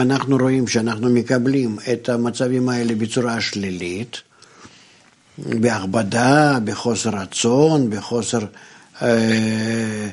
אנחנו 0.00 0.36
רואים 0.36 0.68
שאנחנו 0.68 1.08
מקבלים 1.10 1.76
את 1.92 2.08
המצבים 2.08 2.68
האלה 2.68 2.94
בצורה 2.94 3.40
שלילית, 3.40 4.22
בהכבדה, 5.38 6.58
בחוסר 6.64 7.10
רצון, 7.10 7.90
בחוסר 7.90 8.38
אה, 9.02 10.08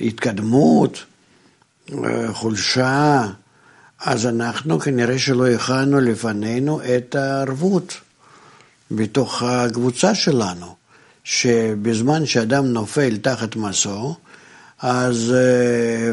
התקדמות, 0.00 1.04
אה, 1.92 2.32
חולשה, 2.32 3.26
אז 4.00 4.26
אנחנו 4.26 4.80
כנראה 4.80 5.18
שלא 5.18 5.48
הכנו 5.48 6.00
לפנינו 6.00 6.80
את 6.96 7.14
הערבות 7.14 7.94
בתוך 8.90 9.42
הקבוצה 9.42 10.14
שלנו, 10.14 10.74
שבזמן 11.24 12.26
שאדם 12.26 12.66
נופל 12.66 13.16
תחת 13.16 13.56
מסור, 13.56 14.16
אז 14.78 15.34
אה, 15.34 16.12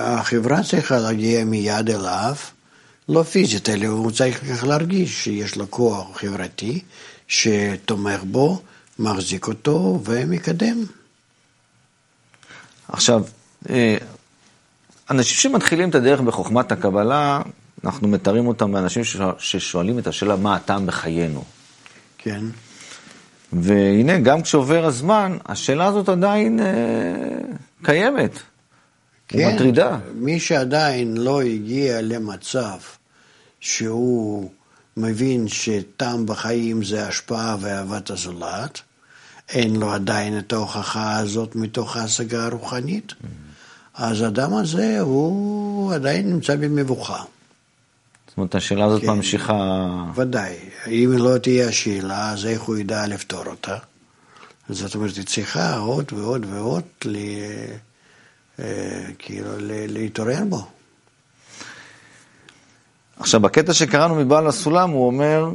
החברה 0.00 0.62
צריכה 0.62 0.98
להגיע 0.98 1.44
מיד 1.44 1.90
אליו, 1.90 2.34
לא 3.08 3.22
פיזית, 3.22 3.68
אלא 3.68 3.86
הוא 3.86 4.10
צריך 4.10 4.64
להרגיש 4.64 5.24
שיש 5.24 5.56
לו 5.56 5.70
כוח 5.70 6.06
חברתי, 6.14 6.80
שתומך 7.28 8.20
בו, 8.24 8.62
מחזיק 8.98 9.48
אותו 9.48 10.00
ומקדם. 10.04 10.84
עכשיו, 12.88 13.22
אה, 13.70 13.96
אנשים 15.10 15.36
שמתחילים 15.52 15.90
את 15.90 15.94
הדרך 15.94 16.20
בחוכמת 16.20 16.72
הקבלה, 16.72 17.42
אנחנו 17.84 18.08
מתארים 18.08 18.46
אותם 18.46 18.72
באנשים 18.72 19.02
ששואלים 19.38 19.98
את 19.98 20.06
השאלה 20.06 20.36
מה 20.36 20.56
הטעם 20.56 20.86
בחיינו. 20.86 21.44
כן. 22.18 22.44
והנה, 23.52 24.18
גם 24.18 24.42
כשעובר 24.42 24.84
הזמן, 24.84 25.38
השאלה 25.46 25.86
הזאת 25.86 26.08
עדיין 26.08 26.60
אה, 26.60 26.64
קיימת. 27.82 28.30
כן, 29.28 29.48
ומטרידה. 29.48 29.98
מי 30.14 30.40
שעדיין 30.40 31.16
לא 31.16 31.42
הגיע 31.42 32.02
למצב 32.02 32.78
שהוא 33.60 34.50
מבין 34.98 35.48
שטעם 35.48 36.26
בחיים 36.26 36.84
זה 36.84 37.08
השפעה 37.08 37.56
ואהבת 37.60 38.10
הזולת, 38.10 38.80
אין 39.48 39.76
לו 39.76 39.92
עדיין 39.92 40.38
את 40.38 40.52
ההוכחה 40.52 41.16
הזאת 41.16 41.56
מתוך 41.56 41.96
ההשגה 41.96 42.44
הרוחנית, 42.44 43.12
אז 43.94 44.22
האדם 44.22 44.54
הזה 44.54 45.00
הוא 45.00 45.94
עדיין 45.94 46.30
נמצא 46.30 46.56
במבוכה. 46.56 47.22
זאת 48.28 48.36
אומרת, 48.36 48.54
השאלה 48.54 48.84
הזאת 48.84 49.02
כן, 49.02 49.08
ממשיכה... 49.08 49.54
ודאי. 50.14 50.56
אם 50.86 51.14
לא 51.18 51.38
תהיה 51.38 51.68
השאלה, 51.68 52.30
אז 52.32 52.46
איך 52.46 52.62
הוא 52.62 52.76
ידע 52.76 53.06
לפתור 53.06 53.46
אותה? 53.46 53.76
זאת 54.68 54.94
אומרת, 54.94 55.16
היא 55.16 55.24
צריכה 55.24 55.76
עוד 55.76 56.12
ועוד 56.12 56.46
ועוד 56.50 56.82
ל... 57.04 57.16
אה, 58.60 59.04
כאילו 59.18 59.50
להתעורר 59.88 60.44
בו. 60.48 60.66
עכשיו, 63.20 63.40
בקטע 63.40 63.72
שקראנו 63.72 64.14
מבעל 64.14 64.46
הסולם, 64.46 64.90
הוא 64.90 65.06
אומר 65.06 65.50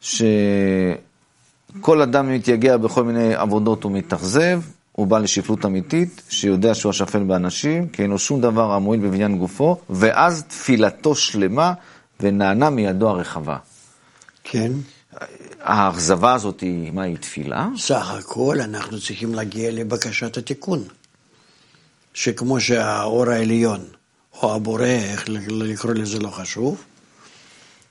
שכל 0.00 2.02
אדם 2.02 2.32
מתייגע 2.32 2.76
בכל 2.76 3.04
מיני 3.04 3.34
עבודות 3.34 3.84
ומתאכזב, 3.84 4.60
הוא 4.92 5.06
בא 5.06 5.18
לשפלות 5.18 5.64
אמיתית, 5.64 6.22
שיודע 6.28 6.74
שהוא 6.74 6.90
השפל 6.90 7.22
באנשים, 7.22 7.88
כי 7.88 8.02
אין 8.02 8.10
לו 8.10 8.18
שום 8.18 8.40
דבר 8.40 8.72
המועיל 8.72 9.00
בבניין 9.00 9.38
גופו, 9.38 9.76
ואז 9.90 10.44
תפילתו 10.48 11.14
שלמה 11.14 11.72
ונענה 12.20 12.70
מידו 12.70 13.08
הרחבה. 13.08 13.56
כן. 14.44 14.72
האכזבה 15.62 16.34
הזאת 16.34 16.60
היא, 16.60 16.92
מה 16.92 17.02
היא 17.02 17.16
תפילה? 17.16 17.68
סך 17.76 18.10
הכל 18.10 18.56
אנחנו 18.60 19.00
צריכים 19.00 19.34
להגיע 19.34 19.70
לבקשת 19.70 20.36
התיקון. 20.36 20.82
שכמו 22.14 22.60
שהאור 22.60 23.30
העליון 23.30 23.80
או 24.42 24.54
הבורא, 24.54 24.84
איך 24.84 25.24
לקרוא 25.28 25.92
לזה 25.92 26.18
לא 26.18 26.28
חשוב, 26.28 26.84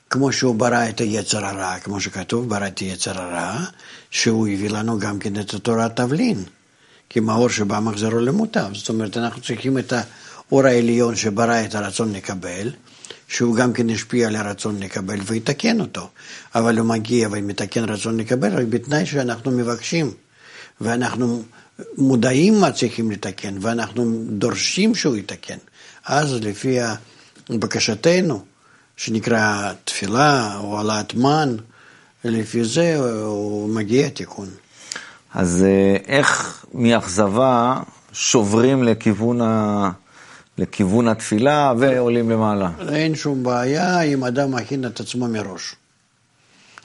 כמו 0.09 0.31
שהוא 0.31 0.55
ברא 0.55 0.89
את 0.89 0.99
היצר 0.99 1.45
הרע, 1.45 1.79
כמו 1.79 2.01
שכתוב, 2.01 2.49
ברא 2.49 2.67
את 2.67 2.79
היצר 2.79 3.21
הרע, 3.21 3.65
שהוא 4.11 4.47
הביא 4.47 4.69
לנו 4.69 4.99
גם 4.99 5.19
כן 5.19 5.39
את 5.39 5.53
התורת 5.53 5.95
תבלין, 5.95 6.43
כי 7.09 7.19
מאור 7.19 7.49
שבא 7.49 7.79
מחזרו 7.79 8.19
למוטב. 8.19 8.69
זאת 8.73 8.89
אומרת, 8.89 9.17
אנחנו 9.17 9.41
צריכים 9.41 9.77
את 9.77 9.93
האור 9.93 10.65
העליון 10.65 11.15
שברא 11.15 11.65
את 11.65 11.75
הרצון 11.75 12.13
לקבל, 12.13 12.71
שהוא 13.27 13.55
גם 13.55 13.73
כן 13.73 13.89
השפיע 13.89 14.27
על 14.27 14.35
הרצון 14.35 14.79
לקבל 14.79 15.19
ויתקן 15.25 15.81
אותו. 15.81 16.09
אבל 16.55 16.77
הוא 16.77 16.87
מגיע 16.87 17.27
ומתקן 17.31 17.83
רצון 17.83 18.17
לקבל 18.17 18.53
רק 18.53 18.65
בתנאי 18.69 19.05
שאנחנו 19.05 19.51
מבקשים, 19.51 20.11
ואנחנו 20.81 21.43
מודעים 21.97 22.61
מה 22.61 22.71
צריכים 22.71 23.11
לתקן, 23.11 23.57
ואנחנו 23.61 24.23
דורשים 24.29 24.95
שהוא 24.95 25.15
יתקן. 25.15 25.57
אז 26.05 26.33
לפי 26.33 26.77
בקשתנו, 27.49 28.45
שנקרא 28.97 29.71
תפילה 29.83 30.57
או 30.57 30.77
העלאת 30.77 31.13
מן, 31.13 31.55
לפי 32.23 32.63
זה 32.63 32.97
הוא 33.25 33.69
מגיע 33.69 34.09
תיקון. 34.09 34.49
אז 35.33 35.65
אה, 35.67 35.97
איך 36.07 36.65
מאכזבה 36.73 37.81
שוברים 38.13 38.83
לכיוון, 38.83 39.41
ה... 39.41 39.91
לכיוון 40.57 41.07
התפילה 41.07 41.73
ועולים 41.79 42.29
למעלה? 42.29 42.69
אין 42.89 43.15
שום 43.15 43.43
בעיה 43.43 44.01
אם 44.01 44.23
אדם 44.23 44.51
מכין 44.51 44.85
את 44.85 44.99
עצמו 44.99 45.27
מראש. 45.27 45.75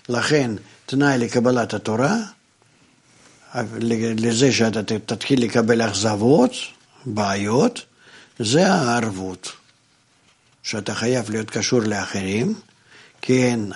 לכן, 0.09 0.51
תנאי 0.87 1.19
לקבלת 1.19 1.75
התורה, 1.75 2.17
לזה 4.19 4.53
שאתה 4.53 4.83
תתחיל 4.99 5.45
לקבל 5.45 5.83
אכזבות, 5.83 6.51
בעיות, 7.07 7.83
זה 8.43 8.73
הערבות. 8.73 9.53
שאתה 10.63 10.95
חייב 10.95 11.31
להיות 11.31 11.51
קשור 11.51 11.81
לאחרים, 11.81 12.55
כי 13.23 13.45
אין 13.45 13.73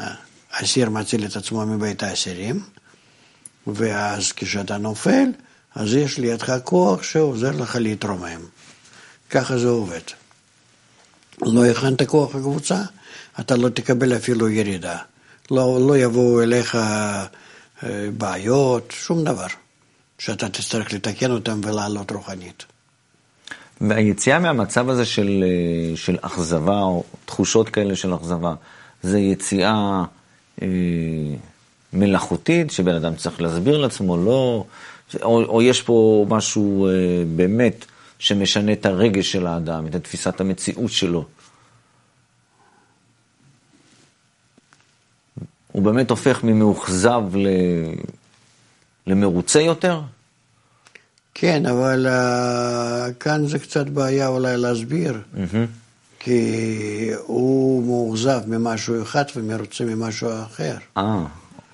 אסיר 0.50 0.90
מציל 0.90 1.24
את 1.24 1.36
עצמו 1.36 1.66
מבית 1.66 2.02
האסירים, 2.02 2.62
ואז 3.66 4.32
כשאתה 4.32 4.76
נופל, 4.76 5.24
אז 5.74 5.94
יש 5.94 6.18
לידך 6.18 6.52
כוח 6.64 7.02
שעוזר 7.02 7.50
לך 7.50 7.76
להתרומם. 7.76 8.40
ככה 9.30 9.58
זה 9.58 9.68
עובד. 9.68 10.00
לא 11.42 11.64
הכנת 11.66 12.02
כוח 12.02 12.34
הקבוצה, 12.34 12.82
אתה 13.40 13.56
לא 13.56 13.68
תקבל 13.68 14.16
אפילו 14.16 14.48
ירידה. 14.48 14.98
לא, 15.50 15.86
לא 15.88 15.96
יבואו 15.98 16.42
אליך 16.42 16.74
אה, 16.74 17.26
בעיות, 18.18 18.92
שום 18.96 19.24
דבר, 19.24 19.46
שאתה 20.18 20.48
תצטרך 20.48 20.92
לתקן 20.92 21.30
אותם 21.30 21.60
ולעלות 21.64 22.10
רוחנית. 22.10 22.64
והיציאה 23.80 24.38
מהמצב 24.38 24.90
הזה 24.90 25.04
של, 25.04 25.44
אה, 25.46 25.96
של 25.96 26.16
אכזבה, 26.20 26.80
או 26.80 27.04
תחושות 27.24 27.68
כאלה 27.68 27.96
של 27.96 28.14
אכזבה, 28.14 28.54
זה 29.02 29.18
יציאה 29.18 30.04
אה, 30.62 30.68
מלאכותית, 31.92 32.70
שבן 32.70 32.94
אדם 32.94 33.14
צריך 33.14 33.40
להסביר 33.40 33.78
לעצמו, 33.78 34.16
לא, 34.16 34.64
או, 35.22 35.44
או 35.44 35.62
יש 35.62 35.82
פה 35.82 36.26
משהו 36.28 36.86
אה, 36.86 36.92
באמת 37.36 37.84
שמשנה 38.18 38.72
את 38.72 38.86
הרגש 38.86 39.32
של 39.32 39.46
האדם, 39.46 39.86
את 39.86 39.96
תפיסת 39.96 40.40
המציאות 40.40 40.90
שלו. 40.90 41.24
הוא 45.72 45.82
באמת 45.82 46.10
הופך 46.10 46.44
ממאוכזב 46.44 47.22
למרוצה 49.06 49.60
יותר? 49.60 50.00
כן, 51.34 51.66
אבל 51.66 52.06
uh, 52.06 53.12
כאן 53.12 53.46
זה 53.46 53.58
קצת 53.58 53.86
בעיה 53.86 54.28
אולי 54.28 54.56
להסביר, 54.56 55.12
mm-hmm. 55.34 55.56
כי 56.20 57.10
הוא 57.26 57.82
מאוכזב 57.86 58.40
ממשהו 58.46 59.02
אחד 59.02 59.24
ומרוצה 59.36 59.84
ממשהו 59.84 60.30
אחר. 60.42 60.76
אה, 60.96 61.24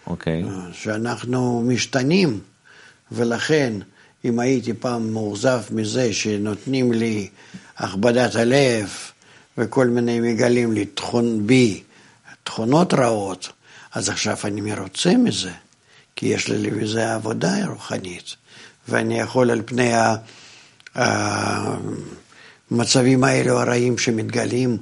אוקיי. 0.07 0.45
שאנחנו 0.73 1.63
משתנים, 1.67 2.41
ולכן 3.13 3.73
אם 4.25 4.39
הייתי 4.39 4.73
פעם 4.73 5.13
מאוכזב 5.13 5.63
מזה 5.71 6.13
שנותנים 6.13 6.93
לי 6.93 7.29
הכבדת 7.79 8.35
הלב 8.35 8.89
וכל 9.59 9.87
מיני 9.87 10.21
מגלים 10.21 10.73
לי 10.73 10.85
תכון 10.87 11.47
בי, 11.47 11.83
תכונות 12.45 12.95
רעות, 12.95 13.53
אז 13.95 14.09
עכשיו 14.09 14.37
אני 14.45 14.61
מרוצה 14.61 15.17
מזה, 15.17 15.53
כי 16.17 16.27
יש 16.27 16.49
לי 16.49 16.71
בזה 16.71 17.15
עבודה 17.15 17.67
רוחנית, 17.67 18.37
ואני 18.89 19.21
יכול 19.21 19.51
על 19.51 19.63
פני 19.67 19.93
המצבים 22.71 23.25
האלו 23.25 23.61
הרעים 23.61 23.99
שמתגלים, 23.99 24.79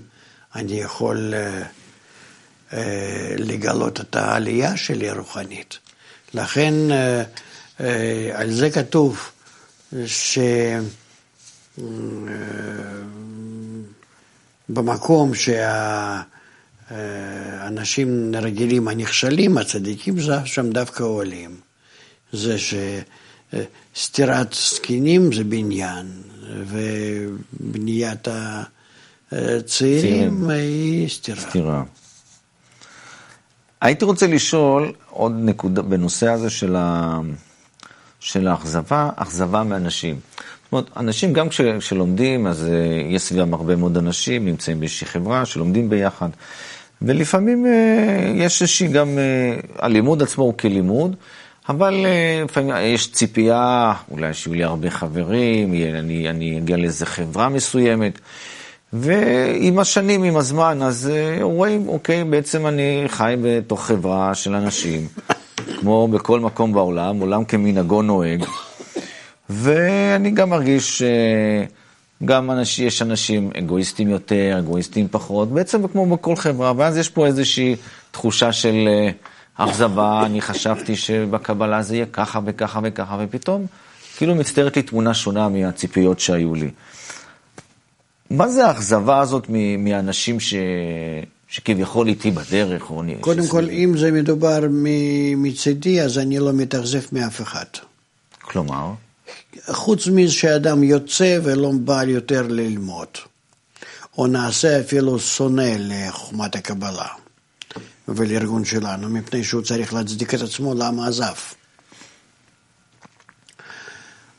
אני 0.54 0.80
יכול 0.80 1.34
אה, 1.34 1.62
אה, 2.72 3.34
לגלות 3.38 4.00
את 4.00 4.16
העלייה 4.16 4.76
שלי 4.76 5.10
הרוחנית. 5.10 5.78
לכן 6.34 6.74
אה, 6.90 7.22
על 8.34 8.52
זה 8.52 8.70
כתוב 8.70 9.30
שבמקום 14.68 15.32
שהאנשים 16.90 18.34
רגילים 18.34 18.88
הנכשלים, 18.88 19.58
הצדיקים 19.58 20.16
שם 20.44 20.70
דווקא 20.70 21.02
עולים. 21.02 21.60
זה 22.32 22.56
שסתירת 23.94 24.52
זקנים 24.52 25.32
זה 25.32 25.44
בניין, 25.44 26.06
ובניית 26.66 28.28
הצעירים 29.32 30.50
היא 30.50 31.08
סתירה. 31.08 31.40
סתירה. 31.40 31.82
הייתי 33.80 34.04
רוצה 34.04 34.26
לשאול 34.26 34.92
עוד 35.10 35.32
נקודה 35.36 35.82
בנושא 35.82 36.28
הזה 36.28 36.50
של, 36.50 36.76
ה... 36.76 37.18
של 38.20 38.48
האכזבה, 38.48 39.10
אכזבה 39.16 39.62
מאנשים. 39.62 40.20
זאת 40.64 40.72
אומרת, 40.72 40.86
אנשים 40.96 41.32
גם 41.32 41.48
כש... 41.48 41.60
כשלומדים, 41.60 42.46
אז 42.46 42.64
uh, 42.64 43.14
יש 43.14 43.22
סביבם 43.22 43.54
הרבה 43.54 43.76
מאוד 43.76 43.96
אנשים, 43.96 44.44
נמצאים 44.44 44.80
באיזושהי 44.80 45.06
חברה, 45.06 45.46
שלומדים 45.46 45.88
ביחד. 45.88 46.28
ולפעמים 47.02 47.66
uh, 47.66 47.68
יש 48.34 48.62
איזושהי 48.62 48.88
גם, 48.88 49.08
uh, 49.08 49.66
הלימוד 49.78 50.22
עצמו 50.22 50.44
הוא 50.44 50.58
כלימוד, 50.58 51.16
אבל 51.68 51.94
uh, 51.94 52.44
לפעמים 52.44 52.74
יש 52.80 53.12
ציפייה, 53.12 53.92
אולי 54.10 54.34
שיהיו 54.34 54.54
לי 54.54 54.64
הרבה 54.64 54.90
חברים, 54.90 55.74
אני, 55.74 56.30
אני 56.30 56.58
אגיע 56.58 56.76
לאיזה 56.76 57.06
חברה 57.06 57.48
מסוימת. 57.48 58.18
ועם 58.92 59.78
השנים, 59.78 60.22
עם 60.22 60.36
הזמן, 60.36 60.82
אז 60.82 61.10
אה, 61.14 61.38
רואים, 61.42 61.88
אוקיי, 61.88 62.24
בעצם 62.24 62.66
אני 62.66 63.04
חי 63.08 63.34
בתוך 63.42 63.86
חברה 63.86 64.34
של 64.34 64.54
אנשים, 64.54 65.08
כמו 65.80 66.08
בכל 66.08 66.40
מקום 66.40 66.72
בעולם, 66.72 67.20
עולם 67.20 67.44
כמנהגו 67.44 68.02
נוהג, 68.02 68.44
ואני 69.50 70.30
גם 70.30 70.50
מרגיש 70.50 71.02
שגם 72.22 72.50
אנש, 72.50 72.78
יש 72.78 73.02
אנשים 73.02 73.50
אגואיסטים 73.58 74.08
יותר, 74.08 74.56
אגואיסטים 74.58 75.08
פחות, 75.10 75.52
בעצם 75.52 75.88
כמו 75.88 76.06
בכל 76.06 76.36
חברה, 76.36 76.72
ואז 76.76 76.96
יש 76.96 77.08
פה 77.08 77.26
איזושהי 77.26 77.76
תחושה 78.10 78.52
של 78.52 78.88
אה, 78.88 79.10
אכזבה, 79.58 80.22
אני 80.26 80.40
חשבתי 80.40 80.96
שבקבלה 80.96 81.82
זה 81.82 81.94
יהיה 81.94 82.06
ככה 82.06 82.40
וככה 82.44 82.80
וככה, 82.82 83.16
ופתאום 83.20 83.66
כאילו 84.16 84.34
מצטיירת 84.34 84.76
לי 84.76 84.82
תמונה 84.82 85.14
שונה 85.14 85.48
מהציפיות 85.48 86.20
שהיו 86.20 86.54
לי. 86.54 86.70
מה 88.30 88.48
זה 88.48 88.66
האכזבה 88.66 89.20
הזאת 89.20 89.46
מאנשים 89.78 90.40
ש... 90.40 90.54
שכביכול 91.48 92.08
איתי 92.08 92.30
בדרך? 92.30 92.90
או 92.90 93.02
קודם 93.20 93.46
כל, 93.46 93.60
לי... 93.60 93.84
אם 93.84 93.96
זה 93.96 94.12
מדובר 94.12 94.60
מצידי, 95.36 96.00
אז 96.00 96.18
אני 96.18 96.38
לא 96.38 96.52
מתאכזב 96.52 97.00
מאף 97.12 97.40
אחד. 97.40 97.64
כלומר? 98.40 98.92
חוץ 99.70 100.06
מזה 100.06 100.32
שאדם 100.32 100.82
יוצא 100.82 101.38
ולא 101.42 101.72
בא 101.80 102.02
יותר 102.02 102.42
ללמוד, 102.48 103.08
או 104.18 104.26
נעשה 104.26 104.80
אפילו 104.80 105.18
שונא 105.18 105.74
לחוכמת 105.78 106.56
הקבלה 106.56 107.08
ולארגון 108.08 108.64
שלנו, 108.64 109.08
מפני 109.08 109.44
שהוא 109.44 109.62
צריך 109.62 109.94
להצדיק 109.94 110.34
את 110.34 110.40
עצמו 110.40 110.74
למה 110.74 111.08
עזב. 111.08 111.34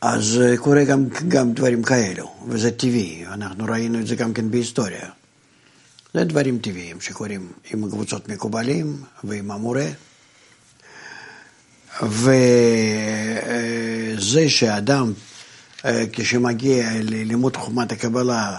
אז 0.02 0.42
אה, 0.42 0.58
קורה 0.58 0.84
גם, 0.84 1.06
גם 1.28 1.54
דברים 1.54 1.84
כאלו, 1.84 2.36
וזה 2.48 2.72
טבעי, 2.72 3.26
אנחנו 3.28 3.66
ראינו 3.66 4.00
את 4.00 4.08
זה 4.08 4.16
גם 4.16 4.34
כן 4.34 4.52
בהיסטוריה. 4.52 5.10
זה 6.14 6.24
דברים 6.24 6.60
טבעיים 6.60 7.02
שקורים 7.02 7.52
עם 7.72 7.90
קבוצות 7.90 8.30
מקובלים 8.30 9.04
ועם 9.24 9.52
המורה. 9.52 9.88
וזה 12.04 12.40
שאדם, 14.50 15.14
אה, 15.86 16.04
כשמגיע 16.14 16.90
ללימוד 16.94 17.58
חוכמת 17.58 17.92
הקבלה, 17.92 18.58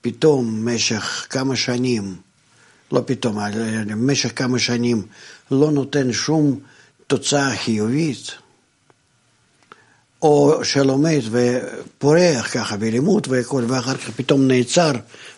פתאום 0.00 0.64
במשך 0.64 1.26
כמה 1.30 1.56
שנים, 1.56 2.16
לא 2.92 3.02
פתאום, 3.06 3.38
במשך 3.86 4.32
כמה 4.36 4.58
שנים 4.58 5.02
לא 5.50 5.70
נותן 5.70 6.12
שום 6.12 6.58
תוצאה 7.06 7.56
חיובית, 7.56 8.30
או 10.22 10.64
שלומד 10.64 11.20
ופורח 11.30 12.52
ככה 12.52 12.76
בלימוד 12.76 13.26
והכל, 13.30 13.64
ואחר 13.68 13.96
כך 13.96 14.10
פתאום 14.10 14.48
נעצר 14.48 14.92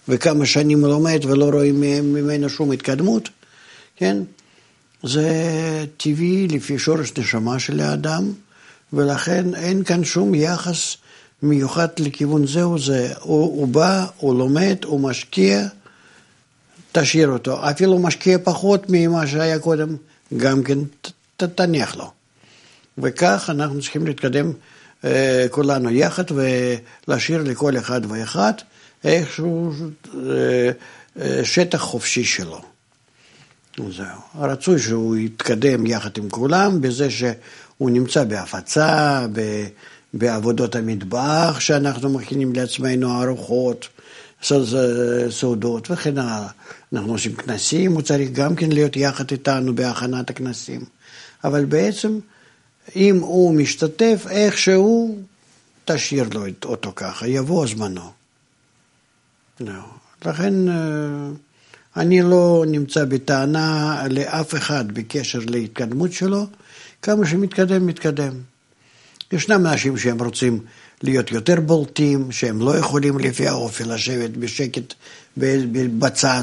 וכמה 0.08 0.46
שנים 0.46 0.84
לומד 0.84 1.20
ולא 1.24 1.50
רואים 1.50 1.80
ממנו 2.14 2.48
שום 2.48 2.72
התקדמות, 2.72 3.28
כן? 3.96 4.16
זה 5.02 5.30
טבעי 5.96 6.48
לפי 6.48 6.78
שורש 6.78 7.12
נשמה 7.18 7.58
של 7.58 7.80
האדם, 7.80 8.32
ולכן 8.92 9.54
אין 9.54 9.84
כאן 9.84 10.04
שום 10.04 10.34
יחס 10.34 10.96
מיוחד 11.42 11.88
לכיוון 11.98 12.46
זהו 12.46 12.78
זה. 12.78 13.12
הוא, 13.20 13.44
הוא 13.44 13.68
בא, 13.68 14.06
הוא 14.16 14.38
לומד, 14.38 14.76
הוא 14.84 15.00
משקיע, 15.00 15.66
תשאיר 16.94 17.28
אותו. 17.28 17.70
אפילו 17.70 17.98
משקיע 17.98 18.38
פחות 18.44 18.86
ממה 18.88 19.26
שהיה 19.26 19.58
קודם, 19.58 19.96
גם 20.36 20.62
כן 20.62 20.78
תניח 21.36 21.96
לו. 21.96 22.10
וכך 22.98 23.50
אנחנו 23.50 23.80
צריכים 23.80 24.06
להתקדם 24.06 24.52
אה, 25.04 25.46
כולנו 25.50 25.90
יחד 25.90 26.24
ולהשאיר 26.30 27.42
לכל 27.42 27.78
אחד 27.78 28.00
ואחד 28.08 28.52
איכשהו 29.04 29.72
אה, 30.14 30.70
אה, 31.20 31.44
שטח 31.44 31.78
חופשי 31.78 32.24
שלו. 32.24 32.60
זהו. 33.76 34.18
רצוי 34.40 34.78
שהוא 34.78 35.16
יתקדם 35.16 35.86
יחד 35.86 36.10
עם 36.16 36.30
כולם 36.30 36.80
בזה 36.80 37.10
שהוא 37.10 37.90
נמצא 37.90 38.24
בהפצה, 38.24 39.26
בעבודות 40.14 40.76
המטבח 40.76 41.56
שאנחנו 41.60 42.10
מכינים 42.10 42.52
לעצמנו 42.52 43.22
ארוחות, 43.22 43.88
סעודות 45.30 45.90
וכן 45.90 46.18
הלאה. 46.18 46.48
אנחנו 46.92 47.12
עושים 47.12 47.34
כנסים, 47.34 47.92
הוא 47.92 48.02
צריך 48.02 48.30
גם 48.30 48.56
כן 48.56 48.72
להיות 48.72 48.96
יחד 48.96 49.30
איתנו 49.30 49.74
בהכנת 49.74 50.30
הכנסים. 50.30 50.84
אבל 51.44 51.64
בעצם 51.64 52.18
אם 52.96 53.18
הוא 53.20 53.54
משתתף 53.54 54.26
איכשהו, 54.30 55.18
תשאיר 55.84 56.28
לו 56.34 56.44
אותו 56.64 56.92
ככה, 56.96 57.28
יבוא 57.28 57.66
זמנו. 57.66 58.10
לא. 59.60 59.82
לכן 60.24 60.68
אה, 60.68 60.74
אני 61.96 62.22
לא 62.22 62.64
נמצא 62.68 63.04
בטענה 63.04 64.02
לאף 64.10 64.54
אחד 64.54 64.92
בקשר 64.92 65.38
להתקדמות 65.46 66.12
שלו, 66.12 66.46
כמה 67.02 67.26
שמתקדם, 67.26 67.86
מתקדם. 67.86 68.32
ישנם 69.32 69.66
אנשים 69.66 69.98
שהם 69.98 70.22
רוצים 70.22 70.60
להיות 71.04 71.32
יותר 71.32 71.60
בולטים, 71.60 72.32
שהם 72.32 72.60
לא 72.60 72.76
יכולים 72.76 73.18
לפי 73.18 73.48
האופי 73.48 73.84
לשבת 73.84 74.30
בשקט 74.30 74.94
בצד, 75.98 76.42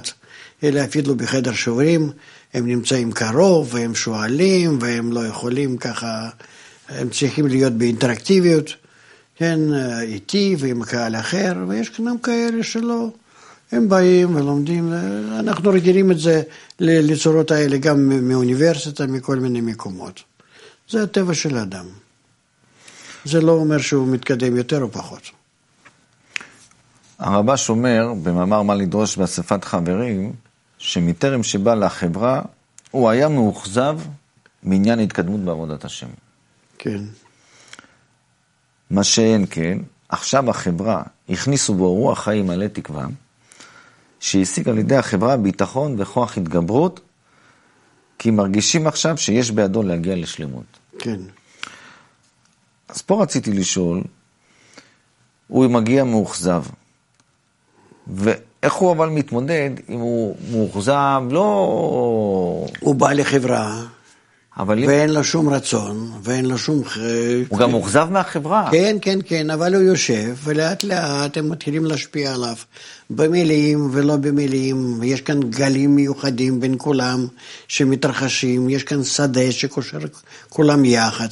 אלא 0.63 0.83
אפילו 0.83 1.15
בחדר 1.15 1.53
שוברים, 1.53 2.11
הם 2.53 2.67
נמצאים 2.67 3.11
קרוב 3.11 3.69
והם 3.73 3.95
שואלים 3.95 4.77
והם 4.81 5.11
לא 5.11 5.27
יכולים 5.27 5.77
ככה, 5.77 6.29
הם 6.89 7.09
צריכים 7.09 7.47
להיות 7.47 7.73
באינטראקטיביות, 7.73 8.75
כן, 9.35 9.59
איתי 10.01 10.55
ועם 10.59 10.83
קהל 10.83 11.15
אחר, 11.15 11.53
ויש 11.67 11.91
גם 12.07 12.17
כאלה 12.17 12.63
שלא. 12.63 13.09
הם 13.71 13.89
באים 13.89 14.35
ולומדים, 14.35 14.93
אנחנו 15.39 15.71
רגילים 15.71 16.11
את 16.11 16.19
זה 16.19 16.41
לצורות 16.79 17.51
האלה 17.51 17.77
גם 17.77 18.27
מאוניברסיטה, 18.27 19.07
מכל 19.07 19.35
מיני 19.35 19.61
מקומות. 19.61 20.23
זה 20.89 21.03
הטבע 21.03 21.33
של 21.33 21.57
האדם. 21.57 21.85
זה 23.25 23.41
לא 23.41 23.51
אומר 23.51 23.77
שהוא 23.77 24.07
מתקדם 24.07 24.55
יותר 24.55 24.81
או 24.81 24.91
פחות. 24.91 25.21
הרבש 27.19 27.69
אומר, 27.69 28.13
במאמר 28.23 28.61
מה 28.61 28.75
לדרוש 28.75 29.17
באספת 29.17 29.63
חברים, 29.63 30.33
שמטרם 30.77 31.43
שבא 31.43 31.73
לחברה, 31.73 32.41
הוא 32.91 33.09
היה 33.09 33.29
מאוכזב 33.29 33.99
מעניין 34.63 34.99
התקדמות 34.99 35.39
בעבודת 35.39 35.85
השם. 35.85 36.07
כן. 36.77 37.01
מה 38.89 39.03
שאין 39.03 39.45
כן, 39.49 39.77
עכשיו 40.09 40.49
החברה, 40.49 41.03
הכניסו 41.29 41.73
בו 41.73 41.93
רוח 41.93 42.23
חיים 42.23 42.47
מלא 42.47 42.67
תקווה, 42.67 43.05
שהשיג 44.19 44.69
על 44.69 44.77
ידי 44.77 44.95
החברה 44.95 45.37
ביטחון 45.37 45.95
וכוח 46.01 46.37
התגברות, 46.37 46.99
כי 48.19 48.31
מרגישים 48.31 48.87
עכשיו 48.87 49.17
שיש 49.17 49.51
בידו 49.51 49.83
להגיע 49.83 50.15
לשלמות. 50.15 50.65
כן. 50.99 51.19
אז 52.91 53.01
פה 53.01 53.23
רציתי 53.23 53.53
לשאול, 53.53 54.03
הוא 55.47 55.67
מגיע 55.67 56.03
מאוכזב, 56.03 56.63
ואיך 58.07 58.73
הוא 58.73 58.91
אבל 58.91 59.09
מתמודד 59.09 59.69
אם 59.89 59.99
הוא 59.99 60.35
מאוכזב, 60.51 61.23
לא... 61.29 62.67
הוא 62.79 62.95
בא 62.95 63.13
לחברה, 63.13 63.81
אבל 64.57 64.79
אם... 64.79 64.87
ואין 64.87 65.09
לו 65.09 65.23
שום 65.23 65.49
רצון, 65.49 66.11
ואין 66.23 66.45
לו 66.45 66.57
שום... 66.57 66.81
הוא 67.49 67.59
גם 67.59 67.71
מאוכזב 67.71 68.07
מהחברה. 68.11 68.69
כן, 68.71 68.97
כן, 69.01 69.19
כן, 69.25 69.49
אבל 69.49 69.75
הוא 69.75 69.83
יושב, 69.83 70.35
ולאט 70.43 70.83
לאט 70.83 71.37
הם 71.37 71.49
מתחילים 71.49 71.85
להשפיע 71.85 72.33
עליו, 72.33 72.55
במילים 73.09 73.89
ולא 73.91 74.15
במילים, 74.15 74.97
ויש 74.99 75.21
כאן 75.21 75.39
גלים 75.39 75.95
מיוחדים 75.95 76.59
בין 76.59 76.75
כולם 76.77 77.27
שמתרחשים, 77.67 78.69
יש 78.69 78.83
כאן 78.83 79.03
שדה 79.03 79.51
שקושר 79.51 79.99
כולם 80.49 80.85
יחד. 80.85 81.27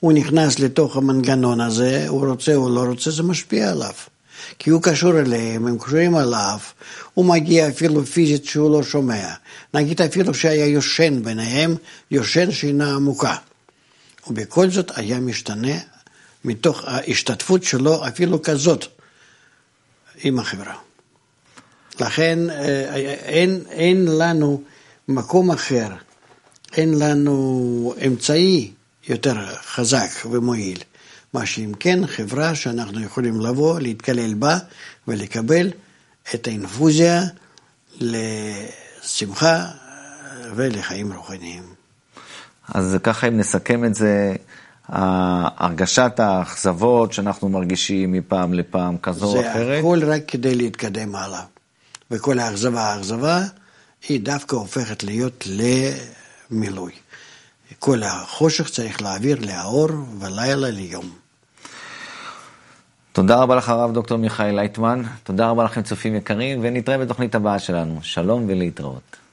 הוא 0.00 0.12
נכנס 0.12 0.58
לתוך 0.58 0.96
המנגנון 0.96 1.60
הזה, 1.60 2.04
הוא 2.08 2.26
רוצה 2.26 2.54
או 2.54 2.68
לא 2.68 2.84
רוצה, 2.84 3.10
זה 3.10 3.22
משפיע 3.22 3.70
עליו. 3.70 3.92
כי 4.58 4.70
הוא 4.70 4.82
קשור 4.82 5.20
אליהם, 5.20 5.66
הם 5.66 5.78
קשורים 5.78 6.16
אליו, 6.16 6.58
הוא 7.14 7.24
מגיע 7.24 7.68
אפילו 7.68 8.06
פיזית 8.06 8.44
שהוא 8.44 8.70
לא 8.70 8.82
שומע. 8.82 9.28
נגיד 9.74 10.02
אפילו 10.02 10.34
שהיה 10.34 10.66
יושן 10.66 11.22
ביניהם, 11.24 11.76
יושן 12.10 12.52
שינה 12.52 12.94
עמוקה. 12.94 13.36
ובכל 14.26 14.70
זאת 14.70 14.98
היה 14.98 15.20
משתנה 15.20 15.78
מתוך 16.44 16.84
ההשתתפות 16.84 17.64
שלו 17.64 18.08
אפילו 18.08 18.42
כזאת 18.42 18.86
עם 20.22 20.38
החברה. 20.38 20.74
לכן 22.00 22.50
אה, 22.50 22.94
אין, 23.24 23.60
אין 23.70 24.04
לנו 24.04 24.62
מקום 25.08 25.50
אחר, 25.50 25.88
אין 26.72 26.98
לנו 26.98 27.94
אמצעי 28.06 28.72
יותר 29.08 29.34
חזק 29.66 30.10
ומועיל. 30.30 30.78
מה 31.34 31.46
שאם 31.46 31.72
כן, 31.80 32.06
חברה 32.06 32.54
שאנחנו 32.54 33.00
יכולים 33.00 33.40
לבוא, 33.40 33.80
להתקלל 33.80 34.34
בה 34.34 34.58
ולקבל 35.08 35.70
את 36.34 36.46
האינפוזיה 36.46 37.22
לשמחה 38.00 39.66
ולחיים 40.54 41.12
רוחניים. 41.12 41.62
אז 42.68 42.96
ככה 43.02 43.28
אם 43.28 43.38
נסכם 43.38 43.84
את 43.84 43.94
זה, 43.94 44.34
הרגשת 44.88 46.12
האכזבות 46.18 47.12
שאנחנו 47.12 47.48
מרגישים 47.48 48.12
מפעם 48.12 48.54
לפעם 48.54 48.98
כזו 48.98 49.26
או 49.26 49.32
זה 49.32 49.52
אחרת, 49.52 49.78
הכל 49.78 50.00
רק 50.04 50.22
כדי 50.28 50.54
להתקדם 50.54 51.14
הלאה. 51.14 51.44
וכל 52.10 52.38
האכזבה, 52.38 52.82
האכזבה, 52.82 53.42
היא 54.08 54.20
דווקא 54.20 54.56
הופכת 54.56 55.04
להיות 55.04 55.46
למילוי. 56.50 56.92
כל 57.78 58.02
החושך 58.02 58.68
צריך 58.70 59.02
להעביר 59.02 59.38
לאור 59.40 59.88
ולילה 60.20 60.70
ליום. 60.70 61.23
תודה 63.14 63.42
רבה 63.42 63.56
לך 63.56 63.68
הרב 63.68 63.92
דוקטור 63.92 64.18
מיכאל 64.18 64.54
לייטמן, 64.54 65.02
תודה 65.24 65.48
רבה 65.48 65.64
לכם 65.64 65.82
צופים 65.82 66.14
יקרים, 66.14 66.58
ונתראה 66.62 66.98
בתוכנית 66.98 67.34
הבאה 67.34 67.58
שלנו. 67.58 67.98
שלום 68.02 68.44
ולהתראות. 68.48 69.23